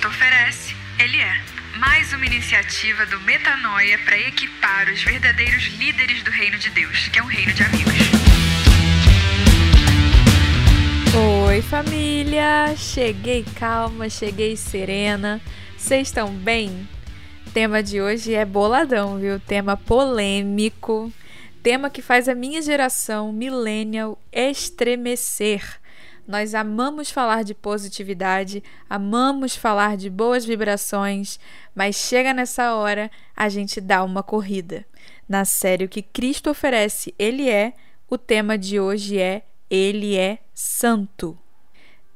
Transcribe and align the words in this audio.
Cristo 0.00 0.08
oferece, 0.08 0.74
Ele 0.98 1.18
é. 1.18 1.40
Mais 1.78 2.10
uma 2.14 2.24
iniciativa 2.24 3.04
do 3.06 3.20
Metanoia 3.20 3.98
para 3.98 4.18
equipar 4.18 4.88
os 4.88 5.02
verdadeiros 5.02 5.64
líderes 5.78 6.22
do 6.22 6.30
reino 6.30 6.56
de 6.58 6.70
Deus, 6.70 7.08
que 7.08 7.18
é 7.18 7.22
um 7.22 7.26
reino 7.26 7.52
de 7.52 7.62
amigos. 7.62 7.92
Oi, 11.46 11.60
família! 11.60 12.74
Cheguei 12.78 13.44
calma, 13.58 14.08
cheguei 14.08 14.56
serena. 14.56 15.38
Vocês 15.76 16.08
estão 16.08 16.32
bem? 16.32 16.88
Tema 17.52 17.82
de 17.82 18.00
hoje 18.00 18.32
é 18.32 18.46
boladão, 18.46 19.18
viu? 19.18 19.38
Tema 19.38 19.76
polêmico. 19.76 21.12
Tema 21.62 21.90
que 21.90 22.00
faz 22.00 22.26
a 22.26 22.34
minha 22.34 22.62
geração 22.62 23.34
millennial 23.34 24.18
estremecer. 24.32 25.79
Nós 26.30 26.54
amamos 26.54 27.10
falar 27.10 27.42
de 27.42 27.56
positividade, 27.56 28.62
amamos 28.88 29.56
falar 29.56 29.96
de 29.96 30.08
boas 30.08 30.44
vibrações, 30.44 31.40
mas 31.74 31.96
chega 31.96 32.32
nessa 32.32 32.72
hora, 32.76 33.10
a 33.34 33.48
gente 33.48 33.80
dá 33.80 34.04
uma 34.04 34.22
corrida. 34.22 34.86
Na 35.28 35.44
série 35.44 35.86
O 35.86 35.88
que 35.88 36.02
Cristo 36.02 36.48
oferece, 36.48 37.12
Ele 37.18 37.50
é, 37.50 37.72
o 38.08 38.16
tema 38.16 38.56
de 38.56 38.78
hoje 38.78 39.18
é 39.18 39.42
Ele 39.68 40.16
é 40.16 40.38
Santo. 40.54 41.36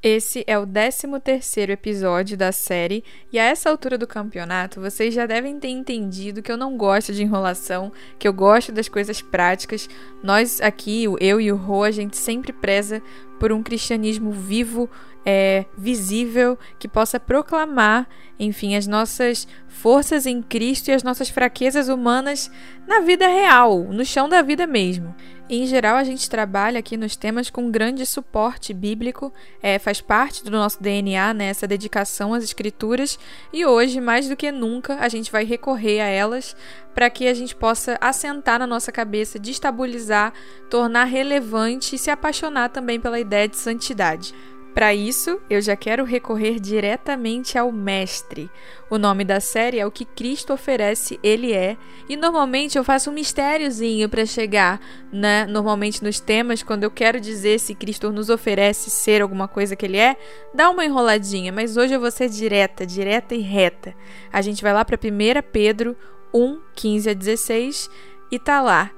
Esse 0.06 0.44
é 0.46 0.58
o 0.58 0.66
13º 0.66 1.70
episódio 1.70 2.36
da 2.36 2.52
série 2.52 3.02
e 3.32 3.38
a 3.38 3.44
essa 3.44 3.70
altura 3.70 3.96
do 3.96 4.06
campeonato 4.06 4.78
vocês 4.78 5.14
já 5.14 5.24
devem 5.24 5.58
ter 5.58 5.68
entendido 5.68 6.42
que 6.42 6.52
eu 6.52 6.58
não 6.58 6.76
gosto 6.76 7.10
de 7.10 7.22
enrolação, 7.22 7.90
que 8.18 8.28
eu 8.28 8.32
gosto 8.34 8.70
das 8.70 8.86
coisas 8.86 9.22
práticas. 9.22 9.88
Nós 10.22 10.60
aqui, 10.60 11.04
eu 11.04 11.40
e 11.40 11.50
o 11.50 11.56
Rô, 11.56 11.84
a 11.84 11.90
gente 11.90 12.18
sempre 12.18 12.52
preza 12.52 13.02
por 13.40 13.50
um 13.50 13.62
cristianismo 13.62 14.30
vivo, 14.30 14.90
é, 15.24 15.64
visível, 15.74 16.58
que 16.78 16.86
possa 16.86 17.18
proclamar, 17.18 18.06
enfim, 18.38 18.76
as 18.76 18.86
nossas 18.86 19.48
forças 19.68 20.26
em 20.26 20.42
Cristo 20.42 20.88
e 20.88 20.92
as 20.92 21.02
nossas 21.02 21.30
fraquezas 21.30 21.88
humanas 21.88 22.50
na 22.86 23.00
vida 23.00 23.26
real, 23.26 23.84
no 23.84 24.04
chão 24.04 24.28
da 24.28 24.42
vida 24.42 24.66
mesmo. 24.66 25.14
Em 25.48 25.66
geral, 25.66 25.96
a 25.96 26.04
gente 26.04 26.30
trabalha 26.30 26.78
aqui 26.78 26.96
nos 26.96 27.16
temas 27.16 27.50
com 27.50 27.70
grande 27.70 28.06
suporte 28.06 28.72
bíblico, 28.72 29.30
é, 29.62 29.78
faz 29.78 30.00
parte 30.00 30.42
do 30.42 30.50
nosso 30.50 30.82
DNA 30.82 31.34
né, 31.34 31.48
essa 31.48 31.66
dedicação 31.66 32.32
às 32.32 32.42
Escrituras, 32.42 33.18
e 33.52 33.66
hoje, 33.66 34.00
mais 34.00 34.26
do 34.26 34.36
que 34.36 34.50
nunca, 34.50 34.96
a 34.96 35.08
gente 35.08 35.30
vai 35.30 35.44
recorrer 35.44 36.00
a 36.00 36.06
elas 36.06 36.56
para 36.94 37.10
que 37.10 37.28
a 37.28 37.34
gente 37.34 37.54
possa 37.54 37.98
assentar 38.00 38.58
na 38.58 38.66
nossa 38.66 38.90
cabeça, 38.90 39.38
destabilizar, 39.38 40.32
tornar 40.70 41.04
relevante 41.04 41.94
e 41.94 41.98
se 41.98 42.10
apaixonar 42.10 42.70
também 42.70 42.98
pela 42.98 43.20
ideia 43.20 43.46
de 43.46 43.58
santidade. 43.58 44.32
Para 44.74 44.92
isso, 44.92 45.40
eu 45.48 45.62
já 45.62 45.76
quero 45.76 46.02
recorrer 46.02 46.58
diretamente 46.58 47.56
ao 47.56 47.70
Mestre. 47.70 48.50
O 48.90 48.98
nome 48.98 49.24
da 49.24 49.38
série 49.38 49.78
é 49.78 49.86
O 49.86 49.90
que 49.90 50.04
Cristo 50.04 50.52
oferece, 50.52 51.18
Ele 51.22 51.52
é, 51.52 51.76
e 52.08 52.16
normalmente 52.16 52.76
eu 52.76 52.82
faço 52.82 53.08
um 53.08 53.12
mistériozinho 53.12 54.08
para 54.08 54.26
chegar, 54.26 54.80
né? 55.12 55.46
Normalmente 55.46 56.02
nos 56.02 56.18
temas, 56.18 56.64
quando 56.64 56.82
eu 56.82 56.90
quero 56.90 57.20
dizer 57.20 57.60
se 57.60 57.72
Cristo 57.72 58.10
nos 58.10 58.28
oferece 58.28 58.90
ser 58.90 59.22
alguma 59.22 59.46
coisa 59.46 59.76
que 59.76 59.86
Ele 59.86 59.96
é, 59.96 60.16
dá 60.52 60.68
uma 60.68 60.84
enroladinha, 60.84 61.52
mas 61.52 61.76
hoje 61.76 61.94
eu 61.94 62.00
vou 62.00 62.10
ser 62.10 62.28
direta, 62.28 62.84
direta 62.84 63.32
e 63.32 63.40
reta. 63.40 63.94
A 64.32 64.42
gente 64.42 64.60
vai 64.60 64.72
lá 64.72 64.84
para 64.84 64.96
1 64.96 65.52
Pedro 65.52 65.96
1, 66.34 66.58
15 66.74 67.10
a 67.10 67.14
16 67.14 67.90
e 68.28 68.40
tá 68.40 68.60
lá. 68.60 68.90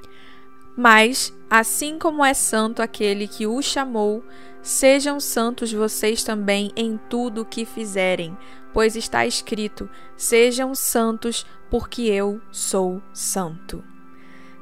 Mas, 0.75 1.33
assim 1.51 1.99
como 1.99 2.25
é 2.25 2.35
santo 2.35 2.83
aquele 2.83 3.29
que 3.29 3.47
o 3.47 3.63
chamou, 3.63 4.23
Sejam 4.67 5.21
santos 5.21 5.73
vocês 5.73 6.25
também 6.25 6.73
em 6.75 6.99
tudo 7.09 7.43
o 7.43 7.45
que 7.45 7.65
fizerem, 7.65 8.37
pois 8.73 8.97
está 8.97 9.25
escrito: 9.25 9.89
Sejam 10.17 10.75
santos, 10.75 11.47
porque 11.71 12.03
eu 12.03 12.41
sou 12.51 13.01
santo. 13.13 13.85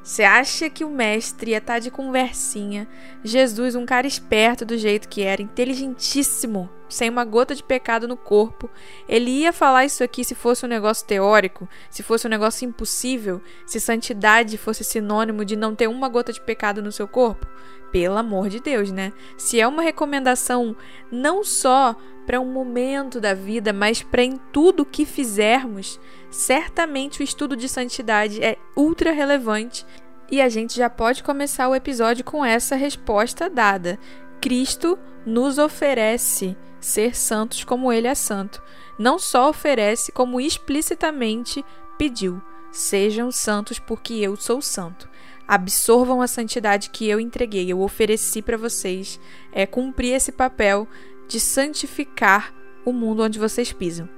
Você 0.03 0.21
acha 0.23 0.69
que 0.69 0.85
o 0.85 0.91
mestre 0.91 1.49
ia 1.49 1.57
estar 1.57 1.73
tá 1.73 1.79
de 1.79 1.89
conversinha? 1.89 2.87
Jesus, 3.23 3.73
um 3.73 3.83
cara 3.83 4.05
esperto 4.05 4.63
do 4.63 4.77
jeito 4.77 5.09
que 5.09 5.23
era, 5.23 5.41
inteligentíssimo, 5.41 6.69
sem 6.87 7.09
uma 7.09 7.25
gota 7.25 7.55
de 7.55 7.63
pecado 7.63 8.07
no 8.07 8.15
corpo, 8.15 8.69
ele 9.09 9.31
ia 9.31 9.51
falar 9.51 9.85
isso 9.85 10.03
aqui 10.03 10.23
se 10.23 10.35
fosse 10.35 10.63
um 10.63 10.69
negócio 10.69 11.07
teórico, 11.07 11.67
se 11.89 12.03
fosse 12.03 12.27
um 12.27 12.29
negócio 12.29 12.63
impossível, 12.63 13.41
se 13.65 13.79
santidade 13.79 14.55
fosse 14.59 14.83
sinônimo 14.83 15.43
de 15.43 15.55
não 15.55 15.73
ter 15.73 15.87
uma 15.87 16.07
gota 16.07 16.31
de 16.31 16.39
pecado 16.39 16.79
no 16.79 16.91
seu 16.91 17.07
corpo? 17.07 17.47
Pelo 17.95 18.17
amor 18.17 18.49
de 18.49 18.59
Deus, 18.59 18.91
né? 18.91 19.13
Se 19.37 19.57
é 19.57 19.65
uma 19.65 19.81
recomendação 19.81 20.75
não 21.09 21.45
só 21.45 21.95
para 22.25 22.41
um 22.41 22.51
momento 22.51 23.21
da 23.21 23.33
vida, 23.33 23.71
mas 23.71 24.03
para 24.03 24.21
em 24.21 24.35
tudo 24.51 24.83
que 24.83 25.05
fizermos, 25.05 25.97
certamente 26.29 27.21
o 27.21 27.23
estudo 27.23 27.55
de 27.55 27.69
santidade 27.69 28.43
é 28.43 28.57
ultra 28.75 29.13
relevante 29.13 29.85
e 30.29 30.41
a 30.41 30.49
gente 30.49 30.75
já 30.75 30.89
pode 30.89 31.23
começar 31.23 31.69
o 31.69 31.75
episódio 31.75 32.25
com 32.25 32.43
essa 32.43 32.75
resposta 32.75 33.49
dada. 33.49 33.97
Cristo 34.41 34.99
nos 35.25 35.57
oferece 35.57 36.57
ser 36.81 37.15
santos 37.15 37.63
como 37.63 37.93
ele 37.93 38.07
é 38.07 38.15
santo. 38.15 38.61
Não 38.99 39.17
só 39.17 39.47
oferece, 39.47 40.11
como 40.11 40.41
explicitamente 40.41 41.63
pediu: 41.97 42.41
sejam 42.73 43.31
santos 43.31 43.79
porque 43.79 44.15
eu 44.15 44.35
sou 44.35 44.61
santo. 44.61 45.07
Absorvam 45.47 46.21
a 46.21 46.27
santidade 46.27 46.89
que 46.89 47.07
eu 47.07 47.19
entreguei, 47.19 47.71
eu 47.71 47.81
ofereci 47.81 48.41
para 48.41 48.57
vocês, 48.57 49.19
é 49.51 49.65
cumprir 49.65 50.13
esse 50.13 50.31
papel 50.31 50.87
de 51.27 51.39
santificar 51.39 52.53
o 52.83 52.91
mundo 52.91 53.23
onde 53.23 53.39
vocês 53.39 53.71
pisam. 53.71 54.09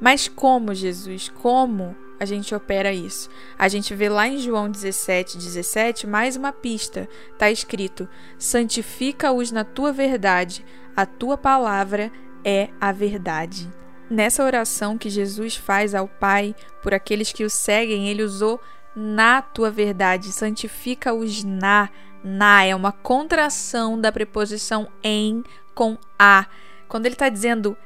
Mas 0.00 0.28
como, 0.28 0.74
Jesus? 0.74 1.28
Como 1.28 1.96
a 2.18 2.24
gente 2.24 2.54
opera 2.54 2.92
isso? 2.92 3.28
A 3.58 3.68
gente 3.68 3.94
vê 3.94 4.08
lá 4.08 4.28
em 4.28 4.38
João 4.38 4.70
17, 4.70 5.38
17, 5.38 6.06
mais 6.06 6.36
uma 6.36 6.52
pista. 6.52 7.08
Está 7.32 7.50
escrito: 7.50 8.08
santifica-os 8.38 9.50
na 9.50 9.64
tua 9.64 9.92
verdade, 9.92 10.64
a 10.96 11.06
tua 11.06 11.38
palavra 11.38 12.10
é 12.44 12.68
a 12.80 12.92
verdade. 12.92 13.70
Nessa 14.10 14.44
oração 14.44 14.98
que 14.98 15.08
Jesus 15.08 15.56
faz 15.56 15.94
ao 15.94 16.06
Pai 16.06 16.54
por 16.82 16.92
aqueles 16.92 17.32
que 17.32 17.44
o 17.44 17.50
seguem, 17.50 18.08
ele 18.08 18.22
usou 18.22 18.60
na 18.94 19.42
tua 19.42 19.70
verdade, 19.70 20.32
santifica-os 20.32 21.42
na. 21.44 21.88
Na 22.22 22.64
é 22.64 22.74
uma 22.74 22.90
contração 22.90 24.00
da 24.00 24.10
preposição 24.10 24.88
em 25.02 25.44
com 25.74 25.98
a. 26.18 26.46
Quando 26.88 27.04
ele 27.04 27.14
está 27.14 27.28
dizendo 27.28 27.76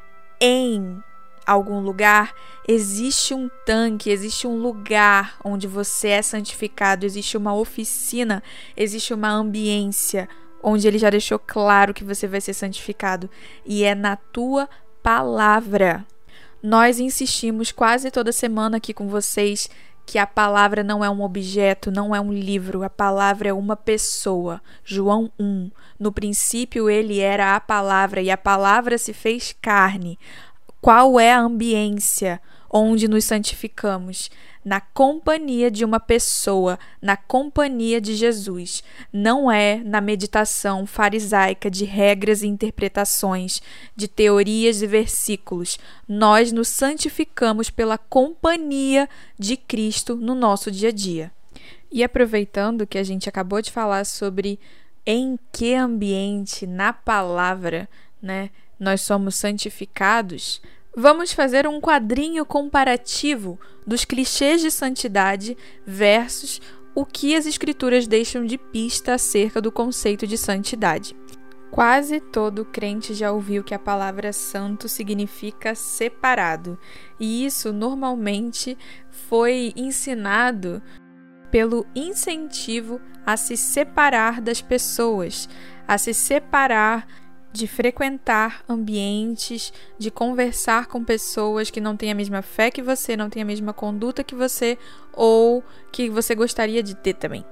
em 0.41 1.03
algum 1.45 1.81
lugar, 1.81 2.33
existe 2.67 3.35
um 3.35 3.51
tanque, 3.67 4.11
existe 4.11 4.47
um 4.47 4.57
lugar 4.61 5.39
onde 5.43 5.67
você 5.67 6.09
é 6.09 6.23
santificado, 6.23 7.07
existe 7.07 7.37
uma 7.37 7.55
oficina, 7.55 8.43
existe 8.77 9.13
uma 9.13 9.31
ambiência 9.31 10.29
onde 10.63 10.87
ele 10.87 10.99
já 10.99 11.09
deixou 11.09 11.39
claro 11.39 11.95
que 11.95 12.05
você 12.05 12.27
vai 12.27 12.41
ser 12.41 12.53
santificado 12.53 13.31
e 13.65 13.83
é 13.83 13.95
na 13.95 14.17
tua 14.17 14.69
palavra. 15.03 16.05
Nós 16.63 16.99
insistimos 16.99 17.73
quase 17.73 18.11
toda 18.11 18.33
semana 18.33 18.77
aqui 18.77 18.93
com 18.93 19.09
vocês 19.09 19.71
que 20.09 20.19
a 20.19 20.27
palavra 20.27 20.83
não 20.83 21.05
é 21.05 21.11
um 21.11 21.21
objeto, 21.21 21.91
não 21.91 22.15
é 22.15 22.21
um 22.21 22.33
livro, 22.33 22.83
a 22.83 22.89
palavra 22.89 23.51
é 23.51 23.53
uma 23.53 23.77
pessoa. 23.77 24.59
João 24.83 25.31
1. 25.39 25.71
No 26.01 26.11
princípio 26.11 26.89
ele 26.89 27.21
era 27.21 27.55
a 27.55 27.61
palavra 27.61 28.23
e 28.23 28.31
a 28.31 28.39
palavra 28.39 28.97
se 28.97 29.13
fez 29.13 29.55
carne. 29.61 30.19
Qual 30.81 31.21
é 31.21 31.35
a 31.35 31.41
ambiência 31.41 32.41
onde 32.71 33.09
nos 33.09 33.25
santificamos? 33.25 34.31
Na 34.65 34.81
companhia 34.81 35.71
de 35.71 35.84
uma 35.84 35.99
pessoa, 35.99 36.79
na 37.01 37.17
companhia 37.17 38.01
de 38.01 38.15
Jesus. 38.15 38.83
Não 39.12 39.51
é 39.51 39.77
na 39.77 40.01
meditação 40.01 40.87
farisaica 40.87 41.71
de 41.71 41.84
regras 41.84 42.43
e 42.43 42.47
interpretações, 42.47 43.62
de 43.97 44.06
teorias 44.06 44.82
e 44.82 44.87
versículos. 44.87 45.79
Nós 46.06 46.53
nos 46.53 46.69
santificamos 46.69 47.70
pela 47.70 47.97
companhia 47.97 49.09
de 49.38 49.56
Cristo 49.56 50.17
no 50.17 50.35
nosso 50.35 50.70
dia 50.70 50.91
a 50.91 50.93
dia. 50.93 51.32
E 51.91 52.05
aproveitando 52.05 52.87
que 52.87 52.99
a 52.99 53.03
gente 53.03 53.29
acabou 53.29 53.62
de 53.62 53.73
falar 53.73 54.05
sobre 54.05 54.59
em 55.06 55.38
que 55.50 55.75
ambiente, 55.75 56.67
na 56.67 56.93
palavra, 56.93 57.88
né, 58.20 58.50
nós 58.79 59.00
somos 59.00 59.37
santificados, 59.37 60.61
vamos 60.99 61.33
fazer 61.33 61.65
um 61.65 61.81
quadrinho 61.81 62.45
comparativo 62.45 63.56
dos 63.87 64.05
clichês 64.05 64.61
de 64.61 64.69
santidade 64.69 65.56
versus 65.87 66.61
o 66.93 67.06
que 67.06 67.37
as 67.37 67.47
escrituras 67.47 68.09
deixam 68.09 68.45
de 68.45 68.59
pista 68.59 69.15
acerca 69.15 69.61
do 69.61 69.71
conceito 69.71 70.27
de 70.27 70.37
santidade. 70.37 71.15
Quase 71.71 72.19
todo 72.19 72.65
crente 72.65 73.15
já 73.15 73.31
ouviu 73.31 73.62
que 73.62 73.75
a 73.75 73.79
palavra 73.79 74.33
santo 74.33 74.89
significa 74.89 75.73
separado, 75.73 76.77
e 77.21 77.47
isso 77.47 77.73
normalmente 77.73 78.77
foi 79.09 79.73
ensinado 79.77 80.83
pelo 81.49 81.87
incentivo 81.94 83.01
a 83.25 83.37
se 83.37 83.56
separar 83.56 84.41
das 84.41 84.61
pessoas, 84.61 85.49
a 85.87 85.97
se 85.97 86.12
separar 86.12 87.06
de 87.58 87.66
frequentar 87.66 88.62
ambientes, 88.69 89.72
de 89.99 90.10
conversar 90.10 90.87
com 90.87 91.02
pessoas 91.02 91.70
que 91.70 91.81
não 91.81 91.96
têm 91.96 92.12
a 92.12 92.14
mesma 92.14 92.40
fé 92.40 92.70
que 92.70 92.81
você, 92.81 93.16
não 93.16 93.28
têm 93.28 93.43
a 93.43 93.46
mesma 93.46 93.72
conduta 93.72 94.22
que 94.22 94.34
você 94.34 94.78
ou 95.12 95.64
que 95.90 96.08
você 96.08 96.37
gostaria 96.37 96.82
de 96.82 96.94
ter 96.94 97.14
também. 97.14 97.44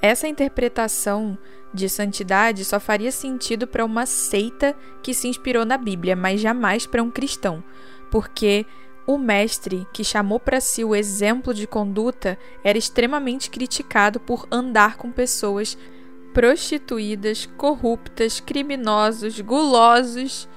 Essa 0.00 0.26
interpretação 0.26 1.36
de 1.74 1.88
santidade 1.88 2.64
só 2.64 2.80
faria 2.80 3.12
sentido 3.12 3.66
para 3.66 3.84
uma 3.84 4.06
seita 4.06 4.74
que 5.02 5.12
se 5.12 5.28
inspirou 5.28 5.66
na 5.66 5.76
Bíblia, 5.76 6.16
mas 6.16 6.40
jamais 6.40 6.86
para 6.86 7.02
um 7.02 7.10
cristão, 7.10 7.62
porque 8.10 8.64
o 9.06 9.18
mestre 9.18 9.86
que 9.92 10.02
chamou 10.02 10.40
para 10.40 10.60
si 10.60 10.82
o 10.84 10.94
exemplo 10.94 11.52
de 11.52 11.66
conduta 11.66 12.38
era 12.64 12.78
extremamente 12.78 13.50
criticado 13.50 14.18
por 14.18 14.48
andar 14.50 14.96
com 14.96 15.12
pessoas 15.12 15.76
prostituídas, 16.38 17.48
corruptas, 17.56 18.38
criminosos, 18.38 19.40
gulosos, 19.40 20.48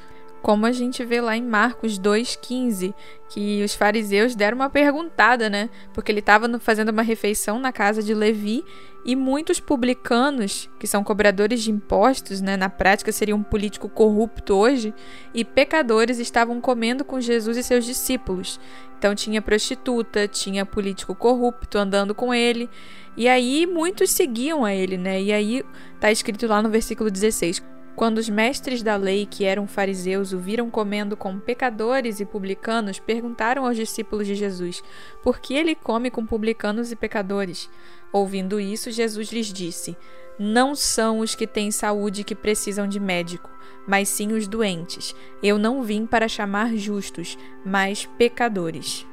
como 0.42 0.66
a 0.66 0.72
gente 0.72 1.06
vê 1.06 1.22
lá 1.22 1.38
em 1.38 1.44
Marcos 1.44 2.00
2,15, 2.00 2.94
que 3.30 3.64
os 3.64 3.76
fariseus 3.76 4.36
deram 4.36 4.58
uma 4.58 4.70
perguntada, 4.70 5.50
né? 5.50 5.70
Porque 5.94 6.12
ele 6.12 6.20
estava 6.20 6.60
fazendo 6.60 6.90
uma 6.90 7.04
refeição 7.04 7.60
na 7.60 7.72
casa 7.72 8.02
de 8.02 8.14
Levi 8.14 8.66
e 9.06 9.16
muitos 9.16 9.60
publicanos, 9.60 10.70
que 10.80 10.88
são 10.88 11.04
cobradores 11.04 11.62
de 11.62 11.72
impostos, 11.72 12.42
né? 12.42 12.58
Na 12.58 12.70
prática 12.70 13.12
seria 13.12 13.36
um 13.36 13.44
político 13.44 13.88
corrupto 13.88 14.56
hoje, 14.56 14.94
e 15.34 15.46
pecadores 15.46 16.20
estavam 16.20 16.60
comendo 16.60 17.06
com 17.06 17.22
Jesus 17.22 17.58
e 17.58 17.64
seus 17.64 17.86
discípulos. 17.86 18.60
Então 18.98 19.16
tinha 19.16 19.42
prostituta, 19.42 20.28
tinha 20.28 20.66
político 20.66 21.16
corrupto 21.16 21.78
andando 21.78 22.14
com 22.14 22.34
ele. 22.34 22.70
E 23.18 23.28
aí 23.28 23.66
muitos 23.66 24.12
seguiam 24.12 24.64
a 24.64 24.74
ele, 24.74 24.98
né? 24.98 25.22
E 25.22 25.32
aí 25.34 25.64
tá 26.00 26.12
escrito 26.12 26.46
lá 26.48 26.62
no 26.62 26.70
versículo 26.70 27.10
16: 27.10 27.64
quando 27.96 28.18
os 28.18 28.30
mestres 28.30 28.82
da 28.82 28.96
lei, 28.96 29.26
que 29.26 29.44
eram 29.44 29.68
fariseus, 29.68 30.34
o 30.34 30.40
viram 30.40 30.70
comendo 30.70 31.18
com 31.18 31.40
pecadores 31.40 32.20
e 32.20 32.26
publicanos, 32.26 33.00
perguntaram 33.00 33.66
aos 33.66 33.76
discípulos 33.76 34.26
de 34.26 34.36
Jesus: 34.36 34.84
Por 35.22 35.40
que 35.40 35.54
ele 35.54 35.76
come 35.76 36.10
com 36.10 36.26
publicanos 36.26 36.92
e 36.92 36.96
pecadores? 36.96 37.70
Ouvindo 38.12 38.60
isso, 38.60 38.92
Jesus 38.92 39.32
lhes 39.32 39.48
disse: 39.48 39.98
Não 40.40 40.74
são 40.74 41.20
os 41.20 41.36
que 41.36 41.46
têm 41.46 41.72
saúde 41.72 42.24
que 42.24 42.36
precisam 42.36 42.88
de 42.88 43.00
médico, 43.00 43.50
mas 43.88 44.10
sim 44.10 44.32
os 44.34 44.48
doentes. 44.48 45.14
Eu 45.44 45.58
não 45.58 45.84
vim 45.84 46.06
para 46.06 46.28
chamar 46.28 46.76
justos, 46.76 47.38
mas 47.66 48.06
pecadores. 48.18 49.06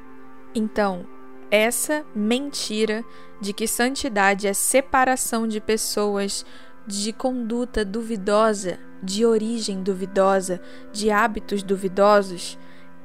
Então, 0.55 1.05
essa 1.51 2.05
mentira 2.15 3.03
de 3.41 3.53
que 3.53 3.67
santidade 3.67 4.47
é 4.47 4.53
separação 4.53 5.47
de 5.47 5.59
pessoas 5.59 6.45
de 6.85 7.13
conduta 7.13 7.83
duvidosa, 7.85 8.79
de 9.01 9.25
origem 9.25 9.81
duvidosa, 9.83 10.61
de 10.91 11.09
hábitos 11.09 11.63
duvidosos, 11.63 12.57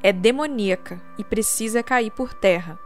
é 0.03 0.13
demoníaca 0.13 1.01
e 1.19 1.25
precisa 1.25 1.83
cair 1.83 2.11
por 2.11 2.35
terra. 2.35 2.79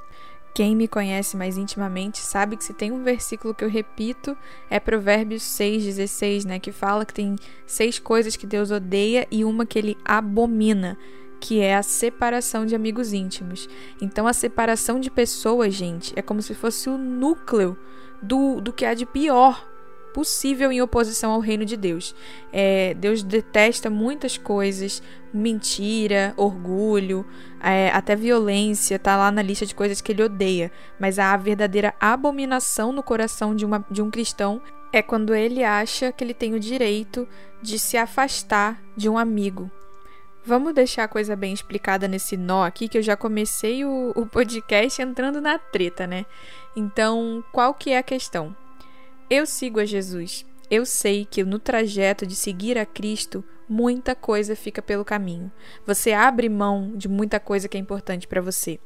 Quem 0.54 0.74
me 0.74 0.88
conhece 0.88 1.36
mais 1.36 1.56
intimamente 1.56 2.18
sabe 2.18 2.56
que 2.56 2.64
se 2.64 2.74
tem 2.74 2.90
um 2.90 3.04
versículo 3.04 3.54
que 3.54 3.64
eu 3.64 3.68
repito 3.68 4.36
é 4.68 4.80
Provérbios 4.80 5.42
6,16, 5.42 6.44
né? 6.44 6.58
Que 6.58 6.72
fala 6.72 7.06
que 7.06 7.14
tem 7.14 7.36
seis 7.66 7.98
coisas 7.98 8.34
que 8.34 8.46
Deus 8.46 8.70
odeia 8.70 9.26
e 9.30 9.44
uma 9.44 9.64
que 9.64 9.78
ele 9.78 9.96
abomina 10.04 10.98
que 11.40 11.60
é 11.60 11.76
a 11.76 11.82
separação 11.82 12.66
de 12.66 12.74
amigos 12.74 13.12
íntimos. 13.12 13.68
Então, 14.00 14.26
a 14.26 14.32
separação 14.32 14.98
de 14.98 15.10
pessoas, 15.10 15.74
gente, 15.74 16.12
é 16.16 16.22
como 16.22 16.42
se 16.42 16.54
fosse 16.54 16.88
o 16.88 16.98
núcleo 16.98 17.76
do, 18.20 18.60
do 18.60 18.72
que 18.72 18.84
há 18.84 18.94
de 18.94 19.06
pior 19.06 19.67
possível 20.08 20.72
em 20.72 20.80
oposição 20.82 21.32
ao 21.32 21.40
reino 21.40 21.64
de 21.64 21.76
Deus. 21.76 22.14
É, 22.52 22.94
Deus 22.94 23.22
detesta 23.22 23.88
muitas 23.88 24.36
coisas, 24.36 25.02
mentira, 25.32 26.34
orgulho, 26.36 27.24
é, 27.60 27.90
até 27.90 28.16
violência, 28.16 28.98
tá 28.98 29.16
lá 29.16 29.30
na 29.30 29.42
lista 29.42 29.66
de 29.66 29.74
coisas 29.74 30.00
que 30.00 30.12
ele 30.12 30.22
odeia. 30.22 30.72
Mas 30.98 31.18
a 31.18 31.36
verdadeira 31.36 31.94
abominação 32.00 32.92
no 32.92 33.02
coração 33.02 33.54
de, 33.54 33.64
uma, 33.64 33.84
de 33.90 34.02
um 34.02 34.10
cristão 34.10 34.60
é 34.92 35.02
quando 35.02 35.34
ele 35.34 35.62
acha 35.62 36.10
que 36.12 36.24
ele 36.24 36.34
tem 36.34 36.54
o 36.54 36.60
direito 36.60 37.28
de 37.62 37.78
se 37.78 37.96
afastar 37.96 38.82
de 38.96 39.08
um 39.08 39.18
amigo, 39.18 39.70
Vamos 40.48 40.72
deixar 40.72 41.04
a 41.04 41.08
coisa 41.08 41.36
bem 41.36 41.52
explicada 41.52 42.08
nesse 42.08 42.34
nó 42.34 42.64
aqui, 42.64 42.88
que 42.88 42.96
eu 42.96 43.02
já 43.02 43.14
comecei 43.14 43.84
o, 43.84 44.14
o 44.16 44.24
podcast 44.24 45.02
entrando 45.02 45.42
na 45.42 45.58
treta, 45.58 46.06
né? 46.06 46.24
Então, 46.74 47.44
qual 47.52 47.74
que 47.74 47.90
é 47.90 47.98
a 47.98 48.02
questão? 48.02 48.56
Eu 49.30 49.44
sigo 49.44 49.78
a 49.78 49.84
Jesus. 49.84 50.46
Eu 50.70 50.86
sei 50.86 51.26
que 51.26 51.44
no 51.44 51.58
trajeto 51.58 52.26
de 52.26 52.34
seguir 52.34 52.78
a 52.78 52.86
Cristo, 52.86 53.44
muita 53.68 54.14
coisa 54.14 54.56
fica 54.56 54.80
pelo 54.80 55.04
caminho. 55.04 55.52
Você 55.86 56.12
abre 56.12 56.48
mão 56.48 56.92
de 56.96 57.08
muita 57.08 57.38
coisa 57.38 57.68
que 57.68 57.76
é 57.76 57.80
importante 57.80 58.26
para 58.26 58.40
você. 58.40 58.80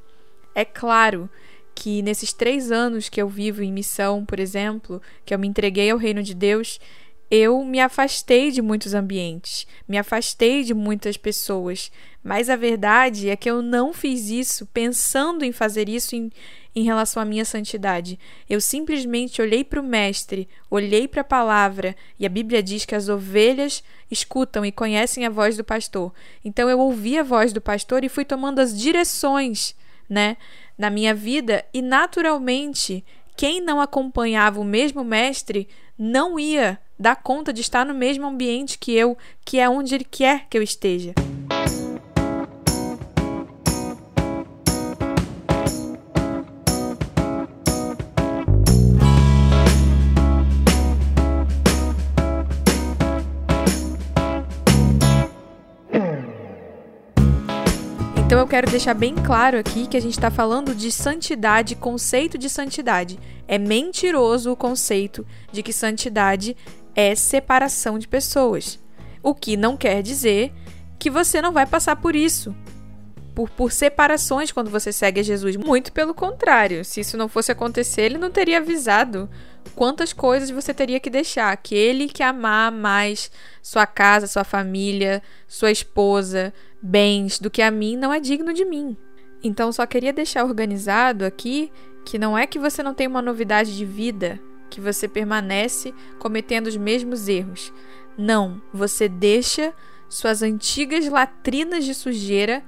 É 0.52 0.64
claro 0.64 1.30
que 1.76 2.02
nesses 2.02 2.32
três 2.32 2.72
anos 2.72 3.08
que 3.08 3.22
eu 3.22 3.28
vivo 3.28 3.62
em 3.62 3.72
missão, 3.72 4.24
por 4.26 4.40
exemplo, 4.40 5.00
que 5.24 5.32
eu 5.32 5.38
me 5.38 5.46
entreguei 5.46 5.90
ao 5.90 5.98
reino 5.98 6.24
de 6.24 6.34
Deus, 6.34 6.80
eu 7.30 7.64
me 7.64 7.80
afastei 7.80 8.50
de 8.50 8.60
muitos 8.60 8.94
ambientes, 8.94 9.66
me 9.88 9.96
afastei 9.96 10.64
de 10.64 10.74
muitas 10.74 11.16
pessoas, 11.16 11.90
mas 12.22 12.50
a 12.50 12.56
verdade 12.56 13.30
é 13.30 13.36
que 13.36 13.48
eu 13.48 13.62
não 13.62 13.92
fiz 13.92 14.28
isso 14.28 14.66
pensando 14.66 15.44
em 15.44 15.50
fazer 15.50 15.88
isso 15.88 16.14
em, 16.14 16.30
em 16.74 16.84
relação 16.84 17.22
à 17.22 17.26
minha 17.26 17.44
santidade. 17.44 18.18
Eu 18.48 18.60
simplesmente 18.60 19.42
olhei 19.42 19.62
para 19.62 19.80
o 19.80 19.84
Mestre, 19.84 20.48
olhei 20.70 21.06
para 21.06 21.20
a 21.20 21.24
palavra, 21.24 21.94
e 22.18 22.24
a 22.24 22.28
Bíblia 22.28 22.62
diz 22.62 22.84
que 22.84 22.94
as 22.94 23.08
ovelhas 23.08 23.82
escutam 24.10 24.64
e 24.64 24.72
conhecem 24.72 25.26
a 25.26 25.30
voz 25.30 25.56
do 25.56 25.64
pastor. 25.64 26.12
Então 26.44 26.68
eu 26.68 26.78
ouvi 26.78 27.18
a 27.18 27.22
voz 27.22 27.52
do 27.52 27.60
pastor 27.60 28.04
e 28.04 28.08
fui 28.08 28.24
tomando 28.24 28.58
as 28.58 28.76
direções, 28.76 29.74
né, 30.08 30.36
na 30.76 30.90
minha 30.90 31.14
vida, 31.14 31.64
e 31.72 31.82
naturalmente 31.82 33.04
quem 33.36 33.60
não 33.60 33.80
acompanhava 33.80 34.60
o 34.60 34.64
mesmo 34.64 35.04
mestre 35.04 35.68
não 35.98 36.38
ia 36.38 36.78
dar 36.98 37.16
conta 37.16 37.52
de 37.52 37.60
estar 37.60 37.84
no 37.84 37.94
mesmo 37.94 38.26
ambiente 38.26 38.78
que 38.78 38.92
eu, 38.92 39.16
que 39.44 39.58
é 39.58 39.68
onde 39.68 39.94
ele 39.94 40.04
quer 40.04 40.46
que 40.48 40.56
eu 40.56 40.62
esteja. 40.62 41.14
Então 58.32 58.40
eu 58.40 58.48
quero 58.48 58.70
deixar 58.70 58.94
bem 58.94 59.14
claro 59.14 59.58
aqui 59.58 59.86
que 59.86 59.94
a 59.94 60.00
gente 60.00 60.14
está 60.14 60.30
falando 60.30 60.74
de 60.74 60.90
santidade, 60.90 61.76
conceito 61.76 62.38
de 62.38 62.48
santidade. 62.48 63.18
É 63.46 63.58
mentiroso 63.58 64.50
o 64.50 64.56
conceito 64.56 65.26
de 65.52 65.62
que 65.62 65.70
santidade 65.70 66.56
é 66.94 67.14
separação 67.14 67.98
de 67.98 68.08
pessoas. 68.08 68.78
O 69.22 69.34
que 69.34 69.54
não 69.54 69.76
quer 69.76 70.02
dizer 70.02 70.50
que 70.98 71.10
você 71.10 71.42
não 71.42 71.52
vai 71.52 71.66
passar 71.66 71.96
por 71.96 72.16
isso. 72.16 72.56
Por, 73.34 73.50
por 73.50 73.70
separações 73.70 74.50
quando 74.50 74.70
você 74.70 74.94
segue 74.94 75.20
a 75.20 75.22
Jesus. 75.22 75.54
Muito 75.58 75.92
pelo 75.92 76.14
contrário. 76.14 76.86
Se 76.86 77.00
isso 77.00 77.18
não 77.18 77.28
fosse 77.28 77.52
acontecer, 77.52 78.00
ele 78.00 78.16
não 78.16 78.30
teria 78.30 78.56
avisado 78.56 79.28
quantas 79.76 80.14
coisas 80.14 80.48
você 80.48 80.72
teria 80.72 81.00
que 81.00 81.10
deixar. 81.10 81.52
Aquele 81.52 82.08
que 82.08 82.22
amar 82.22 82.72
mais 82.72 83.30
sua 83.60 83.86
casa, 83.86 84.26
sua 84.26 84.42
família, 84.42 85.22
sua 85.46 85.70
esposa, 85.70 86.50
bens 86.82 87.38
do 87.38 87.50
que 87.50 87.62
a 87.62 87.70
mim 87.70 87.96
não 87.96 88.12
é 88.12 88.18
digno 88.18 88.52
de 88.52 88.64
mim. 88.64 88.96
Então 89.42 89.72
só 89.72 89.86
queria 89.86 90.12
deixar 90.12 90.44
organizado 90.44 91.24
aqui 91.24 91.70
que 92.04 92.18
não 92.18 92.36
é 92.36 92.46
que 92.46 92.58
você 92.58 92.82
não 92.82 92.92
tem 92.92 93.06
uma 93.06 93.22
novidade 93.22 93.76
de 93.76 93.84
vida, 93.84 94.40
que 94.68 94.80
você 94.80 95.06
permanece 95.06 95.94
cometendo 96.18 96.66
os 96.66 96.76
mesmos 96.76 97.28
erros. 97.28 97.72
Não, 98.18 98.60
você 98.72 99.08
deixa 99.08 99.72
suas 100.08 100.42
antigas 100.42 101.08
latrinas 101.08 101.84
de 101.84 101.94
sujeira 101.94 102.62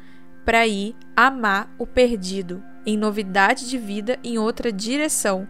para 0.45 0.67
ir 0.67 0.95
amar 1.17 1.75
o 1.79 1.87
perdido, 1.87 2.63
em 2.87 2.97
novidade 2.97 3.69
de 3.69 3.79
vida 3.79 4.19
em 4.23 4.39
outra 4.39 4.71
direção. 4.71 5.49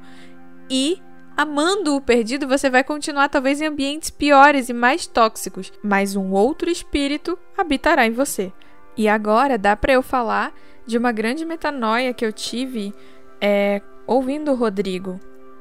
E 0.71 1.01
amando 1.37 1.97
o 1.97 2.01
perdido, 2.01 2.47
você 2.47 2.71
vai 2.71 2.85
continuar 2.85 3.29
talvez 3.29 3.61
em 3.61 3.67
ambientes 3.67 4.11
piores 4.11 4.69
e 4.69 4.73
mais 4.73 5.07
tóxicos, 5.07 5.73
mas 5.83 6.17
um 6.17 6.31
outro 6.31 6.71
espírito 6.71 7.39
habitará 7.57 8.07
em 8.07 8.13
você. 8.13 8.53
E 8.97 9.09
agora 9.09 9.59
dá 9.59 9.77
para 9.77 9.93
eu 9.93 10.03
falar 10.03 10.53
de 10.87 10.97
uma 10.97 11.13
grande 11.13 11.45
metanoia 11.45 12.15
que 12.15 12.25
eu 12.25 12.33
tive 12.33 12.95
é, 13.41 13.83
ouvindo 14.07 14.53
o 14.53 14.55
Rodrigo. 14.55 15.19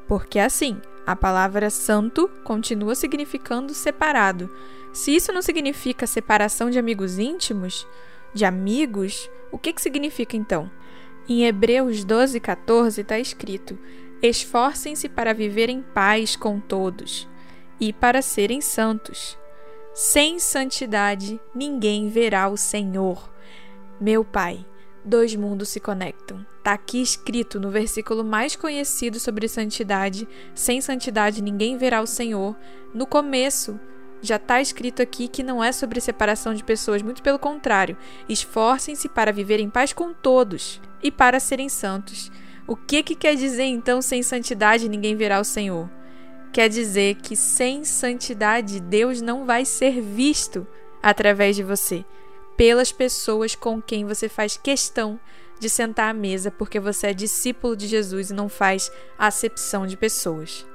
Porque 0.07 0.37
assim, 0.37 0.79
a 1.05 1.15
palavra 1.15 1.69
santo 1.69 2.29
continua 2.43 2.95
significando 2.95 3.73
separado. 3.73 4.49
Se 4.93 5.15
isso 5.15 5.33
não 5.33 5.41
significa 5.41 6.05
separação 6.05 6.69
de 6.69 6.77
amigos 6.77 7.17
íntimos, 7.17 7.87
de 8.33 8.45
amigos, 8.45 9.29
o 9.51 9.57
que, 9.57 9.73
que 9.73 9.81
significa 9.81 10.37
então? 10.37 10.69
Em 11.27 11.45
Hebreus 11.45 12.03
12, 12.03 12.39
14 12.39 13.01
está 13.01 13.17
escrito: 13.17 13.77
Esforcem-se 14.23 15.09
para 15.09 15.33
viver 15.33 15.69
em 15.69 15.81
paz 15.81 16.37
com 16.37 16.57
todos 16.57 17.27
e 17.77 17.91
para 17.91 18.21
serem 18.21 18.61
santos. 18.61 19.37
Sem 19.93 20.39
santidade 20.39 21.41
ninguém 21.53 22.07
verá 22.07 22.47
o 22.47 22.55
Senhor. 22.55 23.29
Meu 23.99 24.23
Pai, 24.23 24.65
dois 25.03 25.35
mundos 25.35 25.67
se 25.67 25.81
conectam. 25.81 26.45
Está 26.57 26.71
aqui 26.71 27.01
escrito 27.01 27.59
no 27.59 27.69
versículo 27.69 28.23
mais 28.23 28.55
conhecido 28.55 29.19
sobre 29.19 29.49
santidade: 29.49 30.25
sem 30.55 30.79
santidade 30.79 31.43
ninguém 31.43 31.75
verá 31.75 32.01
o 32.01 32.07
Senhor. 32.07 32.55
No 32.93 33.05
começo, 33.05 33.77
já 34.21 34.37
está 34.37 34.61
escrito 34.61 35.01
aqui 35.01 35.27
que 35.27 35.43
não 35.43 35.61
é 35.61 35.73
sobre 35.73 35.99
separação 35.99 36.53
de 36.53 36.63
pessoas, 36.63 37.01
muito 37.01 37.21
pelo 37.21 37.37
contrário. 37.37 37.97
Esforcem-se 38.29 39.09
para 39.09 39.33
viver 39.33 39.59
em 39.59 39.69
paz 39.69 39.91
com 39.91 40.13
todos 40.13 40.79
e 41.03 41.11
para 41.11 41.41
serem 41.41 41.67
santos. 41.67 42.31
O 42.65 42.75
que, 42.75 43.03
que 43.03 43.15
quer 43.15 43.35
dizer 43.35 43.65
então 43.65 44.01
sem 44.01 44.23
santidade 44.23 44.87
ninguém 44.87 45.15
verá 45.15 45.39
o 45.39 45.43
Senhor? 45.43 45.89
Quer 46.51 46.69
dizer 46.69 47.15
que 47.15 47.35
sem 47.35 47.83
santidade 47.83 48.79
Deus 48.79 49.21
não 49.21 49.45
vai 49.45 49.65
ser 49.65 50.01
visto 50.01 50.65
através 51.01 51.55
de 51.55 51.63
você, 51.63 52.05
pelas 52.55 52.91
pessoas 52.91 53.55
com 53.55 53.81
quem 53.81 54.05
você 54.05 54.29
faz 54.29 54.55
questão 54.55 55.19
de 55.59 55.69
sentar 55.69 56.11
à 56.11 56.13
mesa 56.13 56.51
porque 56.51 56.79
você 56.79 57.07
é 57.07 57.13
discípulo 57.13 57.75
de 57.75 57.87
Jesus 57.87 58.29
e 58.29 58.33
não 58.33 58.47
faz 58.47 58.91
acepção 59.17 59.85
de 59.85 59.97
pessoas. 59.97 60.65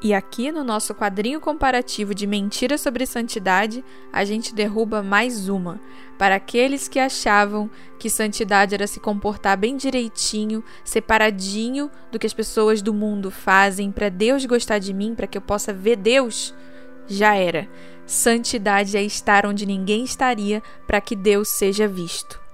E 0.00 0.14
aqui 0.14 0.52
no 0.52 0.62
nosso 0.62 0.94
quadrinho 0.94 1.40
comparativo 1.40 2.14
de 2.14 2.24
mentiras 2.24 2.80
sobre 2.80 3.04
santidade, 3.04 3.84
a 4.12 4.24
gente 4.24 4.54
derruba 4.54 5.02
mais 5.02 5.48
uma. 5.48 5.80
Para 6.16 6.36
aqueles 6.36 6.86
que 6.86 7.00
achavam 7.00 7.68
que 7.98 8.08
santidade 8.08 8.76
era 8.76 8.86
se 8.86 9.00
comportar 9.00 9.56
bem 9.56 9.76
direitinho, 9.76 10.62
separadinho 10.84 11.90
do 12.12 12.18
que 12.18 12.26
as 12.26 12.32
pessoas 12.32 12.80
do 12.80 12.94
mundo 12.94 13.28
fazem, 13.28 13.90
para 13.90 14.08
Deus 14.08 14.46
gostar 14.46 14.78
de 14.78 14.94
mim, 14.94 15.16
para 15.16 15.26
que 15.26 15.36
eu 15.36 15.42
possa 15.42 15.72
ver 15.72 15.96
Deus, 15.96 16.54
já 17.08 17.34
era. 17.34 17.68
Santidade 18.06 18.96
é 18.96 19.02
estar 19.02 19.44
onde 19.46 19.66
ninguém 19.66 20.04
estaria 20.04 20.62
para 20.86 21.00
que 21.00 21.16
Deus 21.16 21.48
seja 21.48 21.88
visto. 21.88 22.47